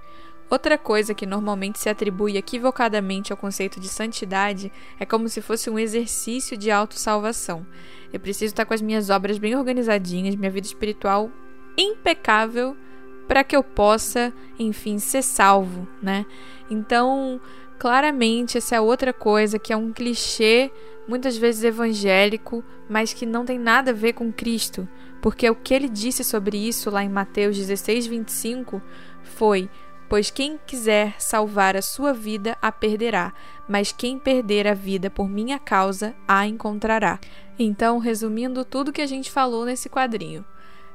Outra 0.49 0.77
coisa 0.77 1.13
que 1.13 1.25
normalmente 1.25 1.79
se 1.79 1.89
atribui 1.89 2.37
equivocadamente 2.37 3.31
ao 3.31 3.37
conceito 3.37 3.79
de 3.79 3.87
santidade 3.87 4.71
é 4.99 5.05
como 5.05 5.27
se 5.27 5.41
fosse 5.41 5.69
um 5.69 5.79
exercício 5.79 6.55
de 6.55 6.69
autossalvação. 6.69 7.65
Eu 8.13 8.19
preciso 8.19 8.53
estar 8.53 8.65
com 8.65 8.73
as 8.73 8.81
minhas 8.81 9.09
obras 9.09 9.37
bem 9.37 9.55
organizadinhas, 9.55 10.35
minha 10.35 10.51
vida 10.51 10.67
espiritual 10.67 11.31
impecável 11.77 12.77
para 13.27 13.43
que 13.43 13.55
eu 13.55 13.63
possa, 13.63 14.31
enfim, 14.57 14.99
ser 14.99 15.23
salvo, 15.23 15.87
né? 16.01 16.25
Então, 16.69 17.41
claramente 17.79 18.57
essa 18.57 18.75
é 18.75 18.81
outra 18.81 19.11
coisa 19.11 19.57
que 19.59 19.73
é 19.73 19.77
um 19.77 19.91
clichê 19.91 20.71
muitas 21.07 21.37
vezes 21.37 21.63
evangélico, 21.63 22.63
mas 22.89 23.13
que 23.13 23.25
não 23.25 23.45
tem 23.45 23.59
nada 23.59 23.91
a 23.91 23.93
ver 23.93 24.13
com 24.13 24.31
Cristo, 24.31 24.87
porque 25.21 25.49
o 25.49 25.55
que 25.55 25.73
ele 25.73 25.89
disse 25.89 26.23
sobre 26.23 26.57
isso 26.57 26.89
lá 26.89 27.03
em 27.03 27.09
Mateus 27.09 27.57
16, 27.57 28.07
25 28.07 28.81
foi: 29.23 29.69
Pois 30.07 30.29
quem 30.29 30.59
quiser 30.67 31.15
salvar 31.19 31.75
a 31.75 31.81
sua 31.81 32.13
vida 32.13 32.57
a 32.61 32.71
perderá, 32.71 33.33
mas 33.67 33.91
quem 33.91 34.19
perder 34.19 34.67
a 34.67 34.73
vida 34.73 35.09
por 35.09 35.27
minha 35.27 35.57
causa 35.57 36.15
a 36.27 36.45
encontrará. 36.45 37.19
Então, 37.57 37.97
resumindo 37.97 38.63
tudo 38.63 38.93
que 38.93 39.01
a 39.01 39.07
gente 39.07 39.31
falou 39.31 39.65
nesse 39.65 39.89
quadrinho, 39.89 40.45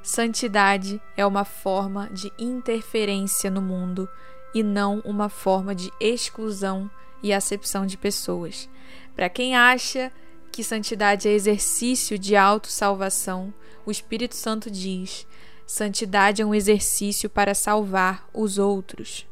santidade 0.02 1.00
é 1.16 1.26
uma 1.26 1.44
forma 1.44 2.08
de 2.12 2.32
interferência 2.38 3.50
no 3.50 3.60
mundo 3.60 4.08
e 4.54 4.62
não 4.62 5.00
uma 5.04 5.28
forma 5.28 5.74
de 5.74 5.90
exclusão 6.00 6.90
e 7.22 7.32
acepção 7.32 7.86
de 7.86 7.96
pessoas. 7.96 8.68
Para 9.14 9.28
quem 9.28 9.56
acha 9.56 10.12
que 10.50 10.64
santidade 10.64 11.28
é 11.28 11.32
exercício 11.32 12.18
de 12.18 12.36
autossalvação, 12.36 13.52
o 13.84 13.90
Espírito 13.90 14.34
Santo 14.34 14.70
diz: 14.70 15.26
Santidade 15.72 16.42
é 16.42 16.44
um 16.44 16.52
exercício 16.52 17.30
para 17.30 17.54
salvar 17.54 18.28
os 18.34 18.58
outros. 18.58 19.24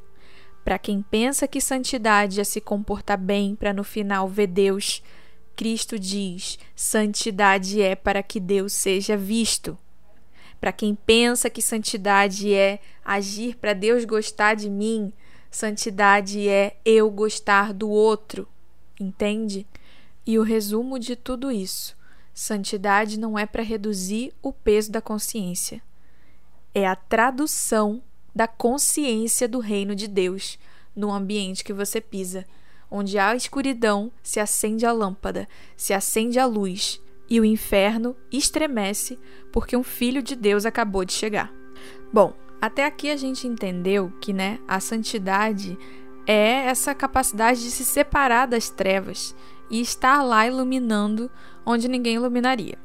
Para 0.65 0.79
quem 0.79 1.03
pensa 1.03 1.49
que 1.49 1.61
santidade 1.61 2.41
é 2.41 2.45
se 2.45 2.61
comportar 2.61 3.19
bem 3.19 3.57
para 3.57 3.73
no 3.73 3.83
final 3.83 4.29
ver 4.29 4.47
Deus, 4.47 5.03
Cristo 5.57 5.99
diz: 5.99 6.57
santidade 6.77 7.83
é 7.83 7.97
para 7.97 8.23
que 8.23 8.39
Deus 8.39 8.73
seja 8.73 9.17
visto. 9.17 9.77
Para 10.61 10.71
quem 10.71 10.95
pensa 10.95 11.51
que 11.51 11.61
santidade 11.61 12.55
é 12.55 12.79
agir 13.05 13.57
para 13.57 13.73
Deus 13.73 14.05
gostar 14.05 14.55
de 14.55 14.71
mim, 14.71 15.13
santidade 15.51 16.49
é 16.49 16.77
eu 16.85 17.11
gostar 17.11 17.75
do 17.75 17.91
outro. 17.91 18.47
Entende? 19.01 19.67
E 20.25 20.39
o 20.39 20.45
resumo 20.45 21.01
de 21.01 21.17
tudo 21.17 21.51
isso: 21.51 21.97
santidade 22.33 23.19
não 23.19 23.37
é 23.37 23.45
para 23.45 23.65
reduzir 23.65 24.33
o 24.41 24.53
peso 24.53 24.93
da 24.93 25.01
consciência 25.01 25.83
é 26.75 26.87
a 26.87 26.97
tradução 26.97 28.03
da 28.35 28.47
consciência 28.47 29.49
do 29.49 29.59
reino 29.59 29.95
de 29.95 30.07
Deus 30.07 30.59
no 30.95 31.13
ambiente 31.13 31.65
que 31.65 31.73
você 31.73 32.01
pisa. 32.01 32.45
Onde 32.91 33.19
há 33.19 33.35
escuridão, 33.35 34.11
se 34.23 34.41
acende 34.41 34.87
a 34.87 34.93
lâmpada, 34.93 35.49
se 35.77 35.93
acende 35.93 36.39
a 36.39 36.47
luz, 36.47 37.01
e 37.29 37.39
o 37.41 37.45
inferno 37.45 38.17
estremece 38.33 39.19
porque 39.53 39.77
um 39.77 39.83
filho 39.83 40.23
de 40.23 40.35
Deus 40.35 40.65
acabou 40.65 41.05
de 41.05 41.13
chegar. 41.13 41.53
Bom, 42.13 42.33
até 42.61 42.85
aqui 42.85 43.11
a 43.11 43.17
gente 43.17 43.47
entendeu 43.47 44.13
que, 44.21 44.33
né, 44.33 44.59
a 44.67 44.81
santidade 44.81 45.79
é 46.27 46.67
essa 46.67 46.95
capacidade 46.95 47.63
de 47.63 47.71
se 47.71 47.85
separar 47.85 48.47
das 48.47 48.71
trevas 48.71 49.35
e 49.71 49.81
estar 49.81 50.23
lá 50.23 50.47
iluminando 50.47 51.31
onde 51.65 51.89
ninguém 51.89 52.17
iluminaria. 52.17 52.79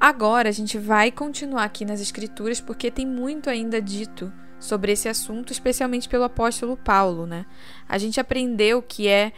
Agora 0.00 0.48
a 0.48 0.52
gente 0.52 0.78
vai 0.78 1.10
continuar 1.10 1.64
aqui 1.64 1.84
nas 1.84 2.00
Escrituras 2.00 2.58
porque 2.58 2.90
tem 2.90 3.06
muito 3.06 3.50
ainda 3.50 3.82
dito 3.82 4.32
sobre 4.58 4.92
esse 4.92 5.08
assunto, 5.08 5.52
especialmente 5.52 6.08
pelo 6.08 6.24
apóstolo 6.24 6.74
Paulo, 6.74 7.26
né? 7.26 7.44
A 7.86 7.98
gente 7.98 8.18
aprendeu 8.18 8.80
que 8.80 9.06
é 9.06 9.32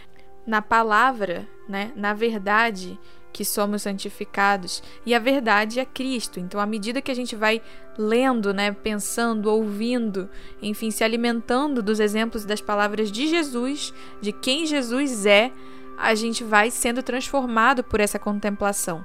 na 0.47 0.62
palavra, 0.62 1.49
né, 1.69 1.92
na 1.97 2.14
verdade, 2.14 2.99
que 3.33 3.45
somos 3.45 3.83
santificados, 3.83 4.83
e 5.07 5.14
a 5.14 5.19
verdade 5.19 5.81
é 5.81 5.85
Cristo. 5.85 6.38
Então, 6.38 6.61
à 6.61 6.66
medida 6.66 7.00
que 7.00 7.11
a 7.11 7.14
gente 7.14 7.35
vai 7.35 7.62
lendo, 7.97 8.52
né, 8.52 8.73
pensando, 8.73 9.50
ouvindo, 9.50 10.28
enfim, 10.61 10.90
se 10.90 11.02
alimentando 11.02 11.83
dos 11.83 11.99
exemplos 11.99 12.45
das 12.45 12.61
palavras 12.61 13.11
de 13.11 13.26
Jesus, 13.26 13.92
de 14.21 14.33
quem 14.33 14.66
Jesus 14.66 15.25
é, 15.25 15.50
a 15.97 16.14
gente 16.14 16.45
vai 16.45 16.71
sendo 16.71 17.02
transformado 17.02 17.83
por 17.83 18.00
essa 18.00 18.19
contemplação. 18.19 19.04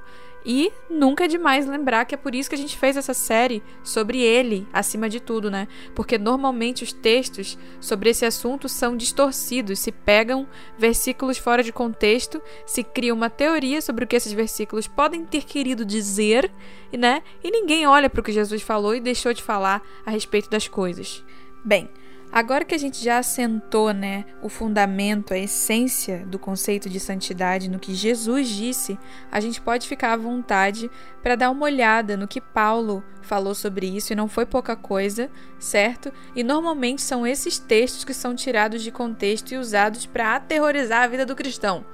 E 0.50 0.72
nunca 0.89 1.25
é 1.25 1.27
demais 1.27 1.68
lembrar 1.68 2.06
que 2.06 2.16
é 2.16 2.18
por 2.18 2.34
isso 2.34 2.48
que 2.48 2.56
a 2.56 2.58
gente 2.58 2.77
fez 2.77 2.96
essa 2.96 3.13
série 3.13 3.62
sobre 3.84 4.22
ele, 4.22 4.66
acima 4.72 5.10
de 5.10 5.20
tudo, 5.20 5.51
né? 5.51 5.68
Porque 5.94 6.18
normalmente 6.18 6.86
os 6.86 6.94
textos 6.94 7.58
sobre 7.82 8.12
esse 8.12 8.25
assunto 8.25 8.70
são 8.70 8.96
distorcidos, 8.96 9.77
se 9.77 9.92
pegam 9.92 10.48
versículos 10.80 11.38
fora 11.38 11.62
de 11.62 11.74
contexto, 11.74 12.42
se 12.66 12.82
cria 12.82 13.13
uma 13.13 13.30
teoria 13.30 13.82
sobre 13.82 14.06
o 14.06 14.08
que 14.08 14.16
esses 14.16 14.32
versículos 14.32 14.88
podem 14.88 15.25
ter 15.25 15.44
querido 15.44 15.84
dizer, 15.84 16.50
né? 16.98 17.22
E 17.44 17.51
ninguém 17.51 17.86
olha 17.86 18.10
para 18.10 18.22
o 18.22 18.24
que 18.24 18.32
Jesus 18.32 18.62
falou 18.62 18.96
e 18.96 19.01
deixou 19.01 19.34
de 19.34 19.44
falar 19.44 19.82
a 20.06 20.12
respeito 20.12 20.50
das 20.50 20.66
coisas. 20.66 21.25
Bem, 21.66 21.89
Agora 22.31 22.65
que 22.65 22.75
a 22.75 22.77
gente 22.77 23.03
já 23.03 23.17
assentou, 23.17 23.93
né, 23.93 24.25
o 24.41 24.50
fundamento, 24.50 25.34
a 25.34 25.38
essência 25.38 26.25
do 26.27 26.38
conceito 26.38 26.89
de 26.89 27.00
santidade 27.00 27.69
no 27.69 27.79
que 27.79 27.96
Jesus 27.96 28.50
disse, 28.50 29.00
a 29.31 29.39
gente 29.39 29.62
pode 29.62 29.88
ficar 29.88 30.13
à 30.13 30.17
vontade 30.17 30.91
para 31.24 31.36
dar 31.36 31.50
uma 31.50 31.63
olhada 31.63 32.17
no 32.17 32.27
que 32.27 32.41
Paulo 32.41 33.03
falou 33.22 33.55
sobre 33.55 33.88
isso 33.88 34.12
e 34.12 34.15
não 34.15 34.27
foi 34.27 34.46
pouca 34.46 34.75
coisa, 34.75 35.31
certo? 35.57 36.12
E 36.36 36.43
normalmente 36.43 37.01
são 37.01 37.25
esses 37.25 37.57
textos 37.57 38.03
que 38.03 38.13
são 38.13 38.36
tirados 38.36 38.84
de 38.84 38.91
contexto 38.91 39.53
e 39.53 39.57
usados 39.57 40.05
para 40.05 40.36
aterrorizar 40.36 41.03
a 41.03 41.07
vida 41.07 41.25
do 41.25 41.36
cristão. 41.36 41.86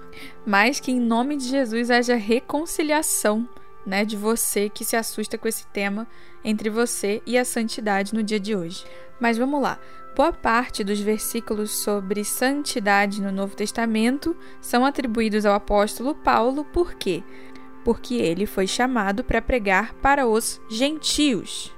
Mas 0.45 0.79
que 0.79 0.91
em 0.91 0.99
nome 0.99 1.37
de 1.37 1.47
Jesus 1.47 1.89
haja 1.91 2.15
reconciliação, 2.15 3.47
né, 3.85 4.03
de 4.03 4.17
você 4.17 4.69
que 4.69 4.85
se 4.85 4.95
assusta 4.95 5.37
com 5.37 5.47
esse 5.47 5.67
tema 5.67 6.07
entre 6.43 6.69
você 6.69 7.21
e 7.25 7.37
a 7.37 7.45
santidade 7.45 8.13
no 8.13 8.23
dia 8.23 8.39
de 8.39 8.55
hoje. 8.55 8.85
Mas 9.19 9.37
vamos 9.37 9.61
lá. 9.61 9.79
Boa 10.15 10.31
parte 10.31 10.83
dos 10.83 10.99
versículos 10.99 11.71
sobre 11.71 12.23
santidade 12.23 13.19
no 13.19 13.31
Novo 13.31 13.55
Testamento 13.55 14.37
são 14.61 14.85
atribuídos 14.85 15.43
ao 15.43 15.55
apóstolo 15.55 16.13
Paulo, 16.13 16.63
por 16.65 16.93
quê? 16.93 17.23
Porque 17.83 18.13
ele 18.13 18.45
foi 18.45 18.67
chamado 18.67 19.23
para 19.23 19.41
pregar 19.41 19.95
para 19.95 20.27
os 20.27 20.61
gentios. 20.69 21.73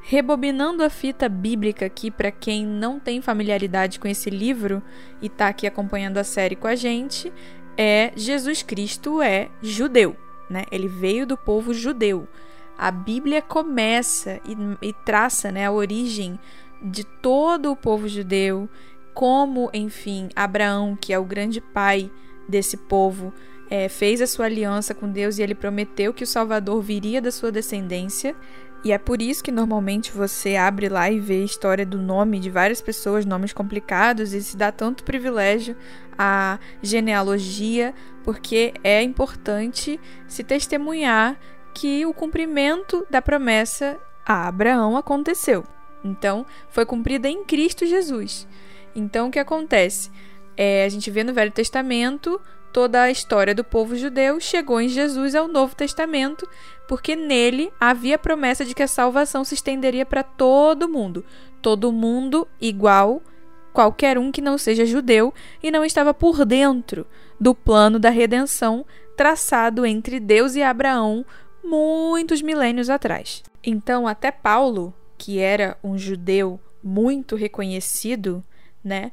Rebobinando 0.00 0.84
a 0.84 0.88
fita 0.88 1.28
bíblica 1.28 1.86
aqui 1.86 2.08
para 2.08 2.30
quem 2.30 2.64
não 2.64 3.00
tem 3.00 3.20
familiaridade 3.20 3.98
com 3.98 4.06
esse 4.06 4.30
livro 4.30 4.80
e 5.20 5.26
está 5.26 5.48
aqui 5.48 5.66
acompanhando 5.66 6.18
a 6.18 6.24
série 6.24 6.54
com 6.54 6.68
a 6.68 6.76
gente, 6.76 7.32
é 7.76 8.12
Jesus 8.14 8.62
Cristo 8.62 9.20
é 9.20 9.48
judeu, 9.60 10.16
né? 10.48 10.66
Ele 10.70 10.86
veio 10.86 11.26
do 11.26 11.36
povo 11.36 11.74
judeu. 11.74 12.28
A 12.78 12.92
Bíblia 12.92 13.42
começa 13.42 14.40
e, 14.44 14.56
e 14.88 14.92
traça 14.92 15.50
né, 15.50 15.66
a 15.66 15.72
origem 15.72 16.38
de 16.82 17.04
todo 17.04 17.70
o 17.70 17.76
povo 17.76 18.08
judeu, 18.08 18.68
como, 19.14 19.70
enfim, 19.72 20.28
Abraão, 20.34 20.96
que 20.96 21.12
é 21.12 21.18
o 21.18 21.24
grande 21.24 21.60
pai 21.60 22.10
desse 22.48 22.76
povo, 22.76 23.32
é, 23.70 23.88
fez 23.88 24.20
a 24.20 24.26
sua 24.26 24.46
aliança 24.46 24.94
com 24.94 25.08
Deus 25.08 25.38
e 25.38 25.42
ele 25.42 25.54
prometeu 25.54 26.12
que 26.12 26.24
o 26.24 26.26
Salvador 26.26 26.82
viria 26.82 27.22
da 27.22 27.30
sua 27.30 27.52
descendência. 27.52 28.34
E 28.84 28.90
é 28.90 28.98
por 28.98 29.22
isso 29.22 29.44
que 29.44 29.52
normalmente 29.52 30.10
você 30.10 30.56
abre 30.56 30.88
lá 30.88 31.08
e 31.08 31.20
vê 31.20 31.42
a 31.42 31.44
história 31.44 31.86
do 31.86 31.98
nome 31.98 32.40
de 32.40 32.50
várias 32.50 32.80
pessoas, 32.80 33.24
nomes 33.24 33.52
complicados, 33.52 34.32
e 34.32 34.42
se 34.42 34.56
dá 34.56 34.72
tanto 34.72 35.04
privilégio 35.04 35.76
à 36.18 36.58
genealogia, 36.82 37.94
porque 38.24 38.74
é 38.82 39.00
importante 39.02 40.00
se 40.26 40.42
testemunhar 40.42 41.38
que 41.72 42.04
o 42.04 42.12
cumprimento 42.12 43.06
da 43.08 43.22
promessa 43.22 43.98
a 44.26 44.48
Abraão 44.48 44.96
aconteceu. 44.96 45.64
Então, 46.04 46.44
foi 46.68 46.84
cumprida 46.84 47.28
em 47.28 47.44
Cristo 47.44 47.86
Jesus. 47.86 48.46
Então, 48.94 49.28
o 49.28 49.30
que 49.30 49.38
acontece? 49.38 50.10
É, 50.56 50.84
a 50.84 50.88
gente 50.88 51.10
vê 51.10 51.24
no 51.24 51.32
Velho 51.32 51.50
Testamento 51.50 52.40
toda 52.72 53.02
a 53.02 53.10
história 53.10 53.54
do 53.54 53.62
povo 53.62 53.94
judeu 53.94 54.40
chegou 54.40 54.80
em 54.80 54.88
Jesus 54.88 55.34
ao 55.34 55.46
Novo 55.46 55.76
Testamento, 55.76 56.48
porque 56.88 57.14
nele 57.14 57.70
havia 57.78 58.16
a 58.16 58.18
promessa 58.18 58.64
de 58.64 58.74
que 58.74 58.82
a 58.82 58.88
salvação 58.88 59.44
se 59.44 59.54
estenderia 59.54 60.06
para 60.06 60.22
todo 60.22 60.88
mundo, 60.88 61.24
todo 61.60 61.92
mundo 61.92 62.48
igual, 62.60 63.22
qualquer 63.72 64.18
um 64.18 64.32
que 64.32 64.40
não 64.40 64.56
seja 64.56 64.86
judeu 64.86 65.32
e 65.62 65.70
não 65.70 65.84
estava 65.84 66.14
por 66.14 66.44
dentro 66.44 67.06
do 67.38 67.54
plano 67.54 67.98
da 67.98 68.10
redenção 68.10 68.86
traçado 69.16 69.84
entre 69.84 70.18
Deus 70.18 70.54
e 70.54 70.62
Abraão 70.62 71.24
muitos 71.62 72.42
milênios 72.42 72.90
atrás. 72.90 73.42
Então, 73.62 74.08
até 74.08 74.30
Paulo, 74.30 74.92
que 75.22 75.38
era 75.38 75.78
um 75.84 75.96
judeu 75.96 76.58
muito 76.82 77.36
reconhecido, 77.36 78.42
né? 78.82 79.12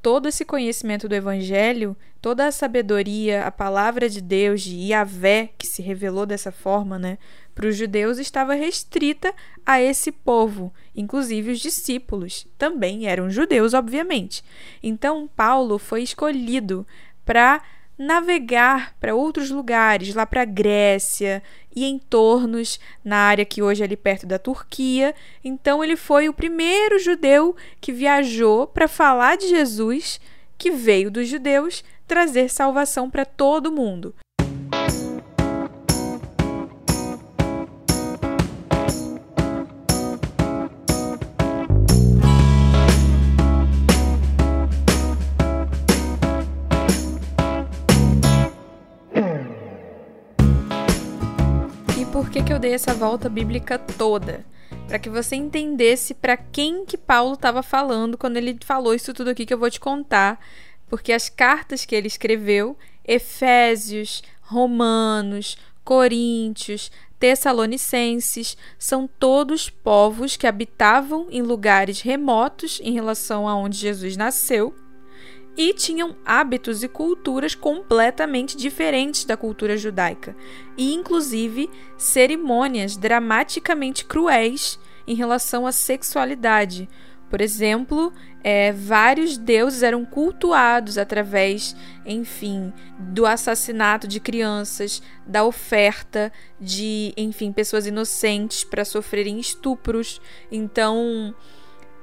todo 0.00 0.26
esse 0.26 0.42
conhecimento 0.42 1.06
do 1.06 1.14
Evangelho, 1.14 1.94
toda 2.22 2.46
a 2.46 2.50
sabedoria, 2.50 3.44
a 3.44 3.50
palavra 3.50 4.08
de 4.08 4.22
Deus, 4.22 4.62
de 4.62 4.74
Yahvé, 4.74 5.50
que 5.58 5.66
se 5.66 5.82
revelou 5.82 6.24
dessa 6.24 6.50
forma, 6.50 6.98
né, 6.98 7.18
para 7.54 7.66
os 7.66 7.76
judeus, 7.76 8.16
estava 8.16 8.54
restrita 8.54 9.34
a 9.66 9.82
esse 9.82 10.10
povo. 10.10 10.72
Inclusive, 10.96 11.52
os 11.52 11.60
discípulos 11.60 12.46
também 12.56 13.06
eram 13.06 13.28
judeus, 13.28 13.74
obviamente. 13.74 14.42
Então, 14.82 15.28
Paulo 15.36 15.78
foi 15.78 16.02
escolhido 16.02 16.86
para 17.26 17.60
navegar 18.00 18.96
para 18.98 19.14
outros 19.14 19.50
lugares, 19.50 20.14
lá 20.14 20.24
para 20.24 20.40
a 20.40 20.46
Grécia 20.46 21.42
e 21.76 21.84
entornos, 21.84 22.80
na 23.04 23.18
área 23.18 23.44
que 23.44 23.62
hoje 23.62 23.82
é 23.82 23.84
ali 23.84 23.94
perto 23.94 24.26
da 24.26 24.38
Turquia. 24.38 25.14
Então 25.44 25.84
ele 25.84 25.96
foi 25.96 26.26
o 26.26 26.32
primeiro 26.32 26.98
judeu 26.98 27.54
que 27.78 27.92
viajou 27.92 28.66
para 28.66 28.88
falar 28.88 29.36
de 29.36 29.48
Jesus, 29.48 30.18
que 30.56 30.70
veio 30.70 31.10
dos 31.10 31.28
judeus 31.28 31.84
trazer 32.08 32.48
salvação 32.48 33.10
para 33.10 33.26
todo 33.26 33.70
mundo. 33.70 34.14
Por 52.30 52.34
que, 52.34 52.44
que 52.44 52.52
eu 52.52 52.60
dei 52.60 52.72
essa 52.74 52.94
volta 52.94 53.28
bíblica 53.28 53.76
toda? 53.76 54.46
Para 54.86 55.00
que 55.00 55.10
você 55.10 55.34
entendesse 55.34 56.14
para 56.14 56.36
quem 56.36 56.84
que 56.84 56.96
Paulo 56.96 57.34
estava 57.34 57.60
falando 57.60 58.16
quando 58.16 58.36
ele 58.36 58.56
falou 58.64 58.94
isso 58.94 59.12
tudo 59.12 59.30
aqui 59.30 59.44
que 59.44 59.52
eu 59.52 59.58
vou 59.58 59.68
te 59.68 59.80
contar, 59.80 60.38
porque 60.88 61.12
as 61.12 61.28
cartas 61.28 61.84
que 61.84 61.92
ele 61.92 62.06
escreveu, 62.06 62.78
Efésios, 63.04 64.22
Romanos, 64.42 65.58
Coríntios, 65.82 66.92
Tessalonicenses, 67.18 68.56
são 68.78 69.08
todos 69.08 69.68
povos 69.68 70.36
que 70.36 70.46
habitavam 70.46 71.26
em 71.32 71.42
lugares 71.42 72.00
remotos 72.00 72.80
em 72.84 72.92
relação 72.92 73.48
a 73.48 73.56
onde 73.56 73.76
Jesus 73.76 74.16
nasceu 74.16 74.72
e 75.56 75.72
tinham 75.72 76.16
hábitos 76.24 76.82
e 76.82 76.88
culturas 76.88 77.54
completamente 77.54 78.56
diferentes 78.56 79.24
da 79.24 79.36
cultura 79.36 79.76
judaica, 79.76 80.36
e 80.76 80.94
inclusive 80.94 81.68
cerimônias 81.96 82.96
dramaticamente 82.96 84.04
cruéis 84.04 84.78
em 85.06 85.14
relação 85.14 85.66
à 85.66 85.72
sexualidade. 85.72 86.88
Por 87.28 87.40
exemplo, 87.40 88.12
é, 88.42 88.72
vários 88.72 89.38
deuses 89.38 89.84
eram 89.84 90.04
cultuados 90.04 90.98
através, 90.98 91.76
enfim, 92.04 92.72
do 92.98 93.24
assassinato 93.24 94.08
de 94.08 94.18
crianças, 94.18 95.00
da 95.24 95.44
oferta 95.44 96.32
de, 96.60 97.12
enfim, 97.16 97.52
pessoas 97.52 97.86
inocentes 97.86 98.64
para 98.64 98.84
sofrerem 98.84 99.38
estupros. 99.38 100.20
Então, 100.50 101.32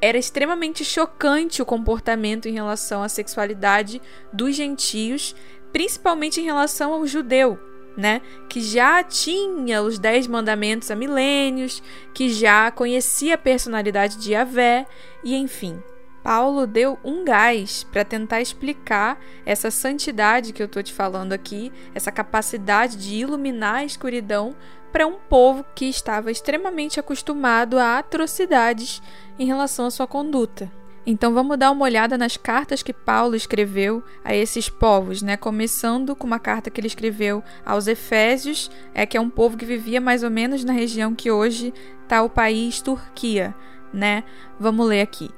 era 0.01 0.17
extremamente 0.17 0.85
chocante 0.85 1.61
o 1.61 1.65
comportamento 1.65 2.47
em 2.47 2.53
relação 2.53 3.01
à 3.03 3.09
sexualidade 3.09 4.01
dos 4.31 4.55
gentios, 4.55 5.35
principalmente 5.71 6.39
em 6.39 6.45
relação 6.45 6.93
ao 6.93 7.07
judeu, 7.07 7.59
né? 7.95 8.21
Que 8.47 8.61
já 8.61 9.03
tinha 9.03 9.81
os 9.81 9.97
dez 9.97 10.27
mandamentos 10.27 10.91
há 10.91 10.95
milênios, 10.95 11.81
que 12.13 12.29
já 12.29 12.69
conhecia 12.71 13.35
a 13.35 13.39
personalidade 13.39 14.17
de 14.17 14.33
Yahvé, 14.33 14.85
e 15.23 15.35
enfim. 15.35 15.81
Paulo 16.23 16.67
deu 16.67 16.99
um 17.05 17.23
gás 17.23 17.85
para 17.85 18.03
tentar 18.03 18.41
explicar 18.41 19.17
essa 19.45 19.71
santidade 19.71 20.51
que 20.51 20.61
eu 20.61 20.65
estou 20.65 20.83
te 20.83 20.93
falando 20.93 21.31
aqui, 21.31 21.71
essa 21.95 22.11
capacidade 22.11 22.97
de 22.97 23.15
iluminar 23.15 23.75
a 23.75 23.85
escuridão 23.85 24.53
para 24.97 25.05
um 25.05 25.19
povo 25.29 25.63
que 25.75 25.85
estava 25.85 26.31
extremamente 26.31 26.99
acostumado 26.99 27.77
a 27.77 27.99
atrocidades 27.99 28.99
em 29.37 29.45
relação 29.45 29.85
à 29.85 29.91
sua 29.91 30.07
conduta. 30.07 30.71
Então 31.05 31.35
vamos 31.35 31.55
dar 31.55 31.69
uma 31.69 31.85
olhada 31.85 32.17
nas 32.17 32.35
cartas 32.35 32.81
que 32.81 32.91
Paulo 32.91 33.35
escreveu 33.35 34.03
a 34.25 34.33
esses 34.33 34.69
povos, 34.69 35.21
né? 35.21 35.37
Começando 35.37 36.15
com 36.15 36.25
uma 36.25 36.39
carta 36.39 36.71
que 36.71 36.81
ele 36.81 36.87
escreveu 36.87 37.43
aos 37.63 37.85
Efésios, 37.85 38.71
é 38.91 39.05
que 39.05 39.15
é 39.15 39.21
um 39.21 39.29
povo 39.29 39.55
que 39.55 39.65
vivia 39.65 40.01
mais 40.01 40.23
ou 40.23 40.31
menos 40.31 40.63
na 40.63 40.73
região 40.73 41.13
que 41.13 41.29
hoje 41.29 41.71
está 42.01 42.23
o 42.23 42.29
país 42.29 42.81
Turquia, 42.81 43.53
né? 43.93 44.23
Vamos 44.59 44.87
ler 44.87 45.01
aqui. 45.01 45.29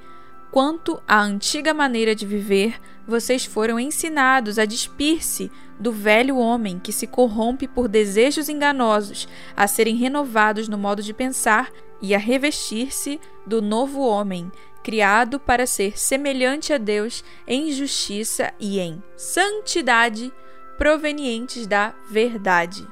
Quanto 0.51 1.03
à 1.05 1.21
antiga 1.21 1.73
maneira 1.73 2.15
de 2.15 2.25
viver, 2.25 2.79
vocês 3.05 3.43
foram 3.43 3.77
ensinados 3.77 4.57
a 4.57 4.63
despir-se 4.63 5.51
do 5.79 5.91
velho 5.91 6.37
homem 6.37 6.77
que 6.77 6.91
se 6.91 7.07
corrompe 7.07 7.67
por 7.67 7.87
desejos 7.87 8.49
enganosos, 8.49 9.27
a 9.55 9.65
serem 9.65 9.95
renovados 9.95 10.67
no 10.67 10.77
modo 10.77 11.01
de 11.01 11.13
pensar 11.13 11.71
e 12.01 12.13
a 12.13 12.17
revestir-se 12.17 13.19
do 13.45 13.61
novo 13.61 14.01
homem, 14.01 14.51
criado 14.83 15.39
para 15.39 15.65
ser 15.65 15.97
semelhante 15.97 16.73
a 16.73 16.77
Deus 16.77 17.23
em 17.47 17.71
justiça 17.71 18.53
e 18.59 18.79
em 18.79 19.01
santidade 19.15 20.31
provenientes 20.77 21.65
da 21.65 21.93
verdade. 22.09 22.85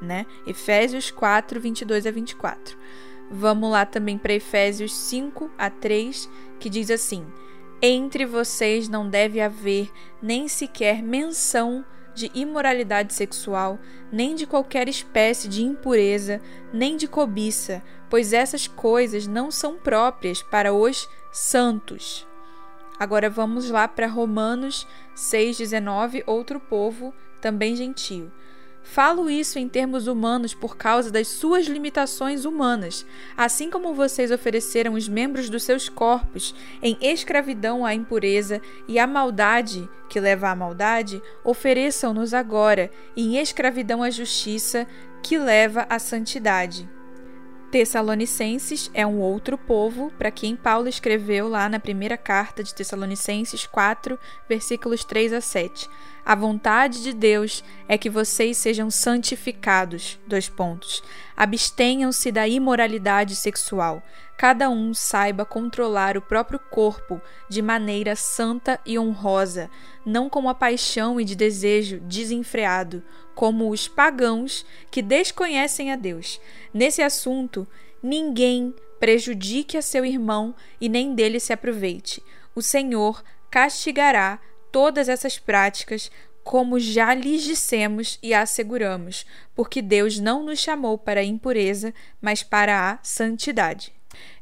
Né? 0.00 0.26
Efésios 0.46 1.10
4, 1.10 1.60
22 1.60 2.06
a 2.06 2.10
24. 2.10 2.76
Vamos 3.30 3.70
lá 3.70 3.86
também 3.86 4.18
para 4.18 4.34
Efésios 4.34 4.92
5 4.94 5.50
a 5.56 5.70
3, 5.70 6.28
que 6.58 6.68
diz 6.68 6.90
assim: 6.90 7.26
Entre 7.80 8.26
vocês 8.26 8.88
não 8.88 9.08
deve 9.08 9.40
haver 9.40 9.90
nem 10.22 10.46
sequer 10.46 11.02
menção 11.02 11.84
de 12.14 12.30
imoralidade 12.34 13.12
sexual, 13.12 13.78
nem 14.10 14.34
de 14.34 14.46
qualquer 14.46 14.88
espécie 14.88 15.48
de 15.48 15.62
impureza, 15.62 16.40
nem 16.72 16.96
de 16.96 17.08
cobiça, 17.08 17.82
pois 18.08 18.32
essas 18.32 18.66
coisas 18.66 19.26
não 19.26 19.50
são 19.50 19.76
próprias 19.76 20.42
para 20.42 20.72
os 20.72 21.08
santos. 21.32 22.26
Agora 22.98 23.28
vamos 23.28 23.68
lá 23.70 23.88
para 23.88 24.06
Romanos 24.06 24.86
6,19, 25.16 26.22
outro 26.26 26.60
povo, 26.60 27.12
também 27.40 27.74
gentio. 27.74 28.30
Falo 28.84 29.30
isso 29.30 29.58
em 29.58 29.66
termos 29.66 30.06
humanos 30.06 30.52
por 30.52 30.76
causa 30.76 31.10
das 31.10 31.26
suas 31.26 31.66
limitações 31.66 32.44
humanas, 32.44 33.04
assim 33.34 33.70
como 33.70 33.94
vocês 33.94 34.30
ofereceram 34.30 34.92
os 34.92 35.08
membros 35.08 35.48
dos 35.48 35.64
seus 35.64 35.88
corpos 35.88 36.54
em 36.82 36.96
escravidão 37.00 37.84
à 37.84 37.94
impureza 37.94 38.60
e 38.86 38.98
à 38.98 39.06
maldade 39.06 39.88
que 40.08 40.20
leva 40.20 40.50
à 40.50 40.54
maldade, 40.54 41.20
ofereçam-nos 41.42 42.34
agora 42.34 42.90
em 43.16 43.38
escravidão 43.38 44.02
à 44.02 44.10
justiça 44.10 44.86
que 45.22 45.38
leva 45.38 45.86
à 45.88 45.98
santidade. 45.98 46.88
Tessalonicenses 47.74 48.88
é 48.94 49.04
um 49.04 49.18
outro 49.18 49.58
povo 49.58 50.12
para 50.16 50.30
quem 50.30 50.54
Paulo 50.54 50.86
escreveu 50.86 51.48
lá 51.48 51.68
na 51.68 51.80
primeira 51.80 52.16
carta 52.16 52.62
de 52.62 52.72
Tessalonicenses 52.72 53.66
4, 53.66 54.16
versículos 54.48 55.02
3 55.04 55.32
a 55.32 55.40
7. 55.40 55.90
A 56.24 56.36
vontade 56.36 57.02
de 57.02 57.12
Deus 57.12 57.64
é 57.88 57.98
que 57.98 58.08
vocês 58.08 58.58
sejam 58.58 58.92
santificados. 58.92 60.20
Dois 60.24 60.48
pontos. 60.48 61.02
Abstenham-se 61.36 62.30
da 62.30 62.46
imoralidade 62.46 63.34
sexual. 63.34 64.04
Cada 64.36 64.68
um 64.68 64.92
saiba 64.92 65.44
controlar 65.44 66.16
o 66.16 66.22
próprio 66.22 66.58
corpo 66.58 67.20
de 67.48 67.62
maneira 67.62 68.16
santa 68.16 68.80
e 68.84 68.98
honrosa, 68.98 69.70
não 70.04 70.28
com 70.28 70.48
a 70.48 70.54
paixão 70.54 71.20
e 71.20 71.24
de 71.24 71.36
desejo 71.36 72.00
desenfreado, 72.00 73.02
como 73.34 73.70
os 73.70 73.86
pagãos 73.86 74.66
que 74.90 75.00
desconhecem 75.00 75.92
a 75.92 75.96
Deus. 75.96 76.40
Nesse 76.72 77.00
assunto, 77.00 77.66
ninguém 78.02 78.74
prejudique 78.98 79.76
a 79.76 79.82
seu 79.82 80.04
irmão 80.04 80.54
e 80.80 80.88
nem 80.88 81.14
dele 81.14 81.38
se 81.38 81.52
aproveite. 81.52 82.22
O 82.56 82.62
Senhor 82.62 83.22
castigará 83.50 84.40
todas 84.72 85.08
essas 85.08 85.38
práticas, 85.38 86.10
como 86.42 86.80
já 86.80 87.14
lhes 87.14 87.42
dissemos 87.44 88.18
e 88.20 88.34
asseguramos, 88.34 89.24
porque 89.54 89.80
Deus 89.80 90.18
não 90.18 90.44
nos 90.44 90.58
chamou 90.58 90.98
para 90.98 91.20
a 91.20 91.24
impureza, 91.24 91.94
mas 92.20 92.42
para 92.42 92.90
a 92.90 92.98
santidade. 93.02 93.93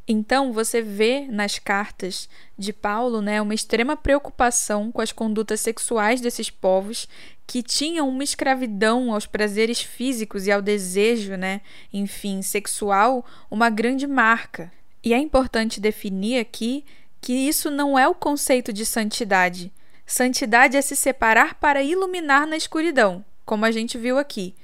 Então, 0.07 0.53
você 0.53 0.83
vê 0.83 1.27
nas 1.29 1.59
cartas 1.59 2.29
de 2.59 2.73
Paulo 2.73 3.23
né, 3.23 3.41
uma 3.41 3.55
extrema 3.55 3.97
preocupação 3.97 4.91
com 4.91 5.01
as 5.01 5.13
condutas 5.13 5.61
sexuais 5.61 6.21
desses 6.21 6.51
povos 6.51 7.09
que 7.47 7.63
tinham 7.63 8.09
uma 8.09 8.25
escravidão 8.25 9.13
aos 9.13 9.27
prazeres 9.27 9.81
físicos 9.81 10.47
e 10.47 10.53
ao 10.53 10.61
desejo, 10.61 11.37
né, 11.37 11.61
enfim, 11.93 12.43
sexual, 12.43 13.25
uma 13.51 13.71
grande 13.71 14.07
marca. 14.07 14.73
E 15.05 15.13
é 15.13 15.19
importante 15.19 15.81
definir 15.81 16.39
aqui 16.39 16.85
que 17.21 17.33
isso 17.33 17.71
não 17.71 17.99
é 17.99 18.09
o 18.09 18.15
conceito 18.15 18.73
de 18.73 18.85
santidade. 18.85 19.73
Santidade 20.05 20.77
é 20.77 20.83
se 20.83 20.97
separar 20.97 21.55
para 21.55 21.83
iluminar 21.83 22.47
na 22.47 22.57
escuridão, 22.57 23.25
como 23.45 23.65
a 23.65 23.71
gente 23.71 23.97
viu 23.97 24.19
aqui. 24.19 24.55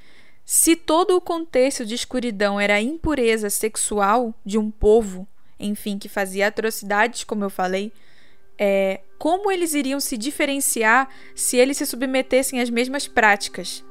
Se 0.50 0.74
todo 0.74 1.14
o 1.14 1.20
contexto 1.20 1.84
de 1.84 1.94
escuridão 1.94 2.58
era 2.58 2.76
a 2.76 2.80
impureza 2.80 3.50
sexual 3.50 4.34
de 4.42 4.56
um 4.56 4.70
povo, 4.70 5.28
enfim, 5.60 5.98
que 5.98 6.08
fazia 6.08 6.46
atrocidades, 6.46 7.22
como 7.22 7.44
eu 7.44 7.50
falei, 7.50 7.92
é, 8.56 9.02
como 9.18 9.52
eles 9.52 9.74
iriam 9.74 10.00
se 10.00 10.16
diferenciar 10.16 11.10
se 11.34 11.58
eles 11.58 11.76
se 11.76 11.84
submetessem 11.84 12.62
às 12.62 12.70
mesmas 12.70 13.06
práticas 13.06 13.84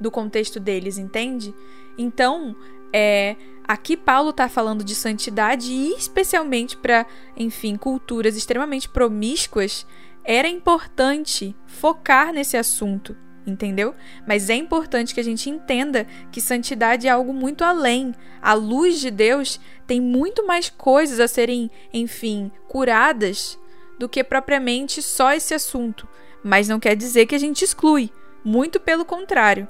do 0.00 0.10
contexto 0.10 0.58
deles, 0.58 0.96
entende? 0.96 1.54
Então, 1.98 2.56
é, 2.90 3.36
aqui 3.64 3.94
Paulo 3.94 4.30
está 4.30 4.48
falando 4.48 4.82
de 4.82 4.94
santidade 4.94 5.70
e 5.70 5.92
especialmente 5.92 6.74
para, 6.74 7.06
enfim, 7.36 7.76
culturas 7.76 8.34
extremamente 8.34 8.88
promíscuas, 8.88 9.86
era 10.24 10.48
importante 10.48 11.54
focar 11.66 12.32
nesse 12.32 12.56
assunto 12.56 13.14
entendeu? 13.48 13.94
Mas 14.26 14.50
é 14.50 14.54
importante 14.54 15.14
que 15.14 15.20
a 15.20 15.24
gente 15.24 15.48
entenda 15.48 16.06
que 16.30 16.40
santidade 16.40 17.06
é 17.06 17.10
algo 17.10 17.32
muito 17.32 17.64
além. 17.64 18.14
A 18.40 18.54
luz 18.54 19.00
de 19.00 19.10
Deus 19.10 19.60
tem 19.86 20.00
muito 20.00 20.46
mais 20.46 20.68
coisas 20.68 21.18
a 21.18 21.26
serem, 21.26 21.70
enfim, 21.92 22.50
curadas 22.68 23.58
do 23.98 24.08
que 24.08 24.22
propriamente 24.22 25.02
só 25.02 25.32
esse 25.32 25.54
assunto. 25.54 26.06
Mas 26.42 26.68
não 26.68 26.78
quer 26.78 26.94
dizer 26.94 27.26
que 27.26 27.34
a 27.34 27.38
gente 27.38 27.64
exclui. 27.64 28.10
Muito 28.44 28.78
pelo 28.78 29.04
contrário. 29.04 29.66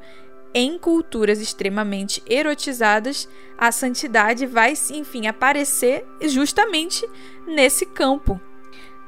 Em 0.55 0.79
culturas 0.79 1.41
extremamente 1.41 2.23
erotizadas, 2.27 3.29
a 3.57 3.71
santidade 3.71 4.47
vai, 4.47 4.75
enfim, 4.91 5.27
aparecer 5.27 6.07
justamente 6.23 7.09
nesse 7.47 7.85
campo. 7.87 8.41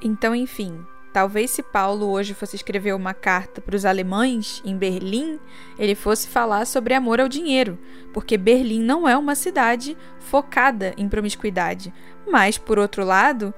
Então, 0.02 0.34
enfim, 0.34 0.84
Talvez 1.12 1.50
se 1.50 1.62
Paulo 1.62 2.08
hoje 2.08 2.34
fosse 2.34 2.54
escrever 2.54 2.94
uma 2.94 3.12
carta 3.12 3.60
para 3.60 3.74
os 3.74 3.84
alemães 3.84 4.62
em 4.64 4.76
Berlim, 4.76 5.40
ele 5.76 5.96
fosse 5.96 6.28
falar 6.28 6.64
sobre 6.66 6.94
amor 6.94 7.20
ao 7.20 7.28
dinheiro, 7.28 7.78
porque 8.12 8.38
Berlim 8.38 8.80
não 8.80 9.08
é 9.08 9.16
uma 9.16 9.34
cidade 9.34 9.96
focada 10.20 10.94
em 10.96 11.08
promiscuidade. 11.08 11.92
Mas, 12.30 12.56
por 12.56 12.78
outro 12.78 13.04
lado, 13.04 13.52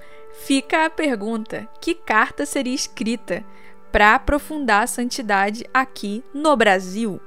fica 0.46 0.86
a 0.86 0.90
pergunta: 0.90 1.68
que 1.80 1.94
carta 1.94 2.46
seria 2.46 2.74
escrita 2.74 3.44
para 3.90 4.14
aprofundar 4.14 4.84
a 4.84 4.86
santidade 4.86 5.66
aqui 5.74 6.24
no 6.32 6.56
Brasil? 6.56 7.20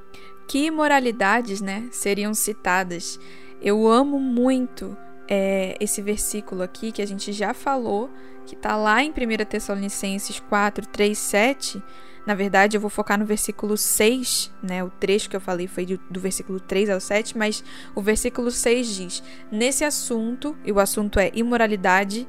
Que 0.48 0.66
imoralidades, 0.66 1.62
né, 1.62 1.88
seriam 1.92 2.34
citadas? 2.34 3.20
Eu 3.62 3.88
amo 3.88 4.20
muito 4.20 4.98
é, 5.28 5.76
esse 5.80 6.02
versículo 6.02 6.62
aqui 6.62 6.92
que 6.92 7.02
a 7.02 7.08
gente 7.08 7.32
já 7.34 7.54
falou 7.54 8.10
que 8.46 8.56
está 8.56 8.76
lá 8.76 9.04
em 9.04 9.10
1 9.10 9.46
Tessalonicenses 9.46 10.40
4, 10.40 10.88
3, 10.88 11.18
7. 11.18 11.84
Na 12.26 12.34
verdade, 12.34 12.76
eu 12.76 12.82
vou 12.82 12.90
focar 12.90 13.20
no 13.20 13.26
versículo 13.26 13.78
6, 13.78 14.52
né? 14.62 14.84
O 14.84 14.90
trecho 14.90 15.30
que 15.30 15.36
eu 15.36 15.42
falei 15.42 15.68
foi 15.68 15.86
do, 15.86 16.00
do 16.10 16.20
versículo 16.20 16.60
3 16.60 16.90
ao 16.90 17.00
7, 17.00 17.38
mas 17.38 17.64
o 17.94 18.02
versículo 18.02 18.50
6 18.50 18.88
diz: 18.96 19.24
Nesse 19.52 19.84
assunto, 19.84 20.56
e 20.66 20.72
o 20.72 20.80
assunto 20.80 21.20
é 21.20 21.32
imoralidade, 21.36 22.28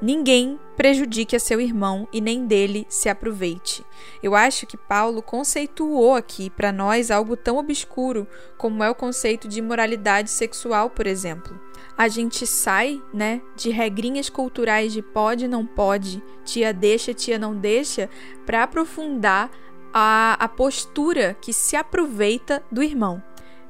ninguém 0.00 0.60
prejudique 0.76 1.34
a 1.34 1.40
seu 1.40 1.60
irmão 1.60 2.06
e 2.12 2.20
nem 2.20 2.46
dele 2.46 2.86
se 2.88 3.08
aproveite. 3.08 3.84
Eu 4.22 4.36
acho 4.36 4.64
que 4.64 4.76
Paulo 4.76 5.20
conceituou 5.22 6.14
aqui 6.14 6.48
para 6.48 6.70
nós 6.70 7.10
algo 7.10 7.36
tão 7.36 7.56
obscuro 7.56 8.28
como 8.56 8.84
é 8.84 8.90
o 8.90 8.94
conceito 8.94 9.48
de 9.48 9.58
imoralidade 9.58 10.30
sexual, 10.30 10.90
por 10.90 11.06
exemplo 11.06 11.58
a 11.96 12.08
gente 12.08 12.46
sai, 12.46 13.02
né, 13.12 13.40
de 13.56 13.70
regrinhas 13.70 14.28
culturais 14.28 14.92
de 14.92 15.00
pode, 15.00 15.48
não 15.48 15.64
pode, 15.64 16.22
tia 16.44 16.72
deixa, 16.72 17.14
tia 17.14 17.38
não 17.38 17.56
deixa, 17.56 18.10
para 18.44 18.62
aprofundar 18.62 19.50
a, 19.92 20.36
a 20.38 20.48
postura 20.48 21.36
que 21.40 21.52
se 21.52 21.74
aproveita 21.74 22.62
do 22.70 22.82
irmão. 22.82 23.22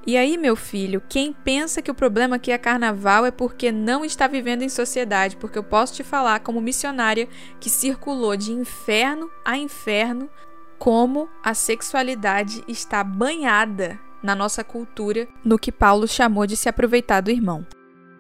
E 0.07 0.17
aí, 0.17 0.37
meu 0.37 0.55
filho, 0.55 1.03
quem 1.09 1.33
pensa 1.33 1.83
que 1.83 1.91
o 1.91 1.95
problema 1.95 2.37
aqui 2.37 2.53
é 2.53 2.59
carnaval 2.59 3.27
é 3.27 3.31
porque 3.33 3.73
não 3.73 4.05
está 4.05 4.29
vivendo 4.29 4.63
em 4.63 4.69
sociedade, 4.69 5.37
porque 5.37 5.59
eu 5.59 5.65
posso 5.65 5.95
te 5.95 6.05
falar, 6.05 6.41
como 6.41 6.61
missionária 6.61 7.29
que 7.59 7.69
circulou 7.69 8.37
de 8.37 8.53
inferno 8.53 9.29
a 9.45 9.57
inferno, 9.57 10.31
como 10.79 11.29
a 11.43 11.55
sexualidade 11.55 12.63
está 12.69 13.03
banhada 13.03 13.99
na 14.23 14.35
nossa 14.35 14.63
cultura 14.63 15.27
no 15.45 15.59
que 15.59 15.73
Paulo 15.73 16.07
chamou 16.07 16.47
de 16.47 16.57
se 16.57 16.69
aproveitar 16.69 17.21
do 17.21 17.31
irmão. 17.31 17.67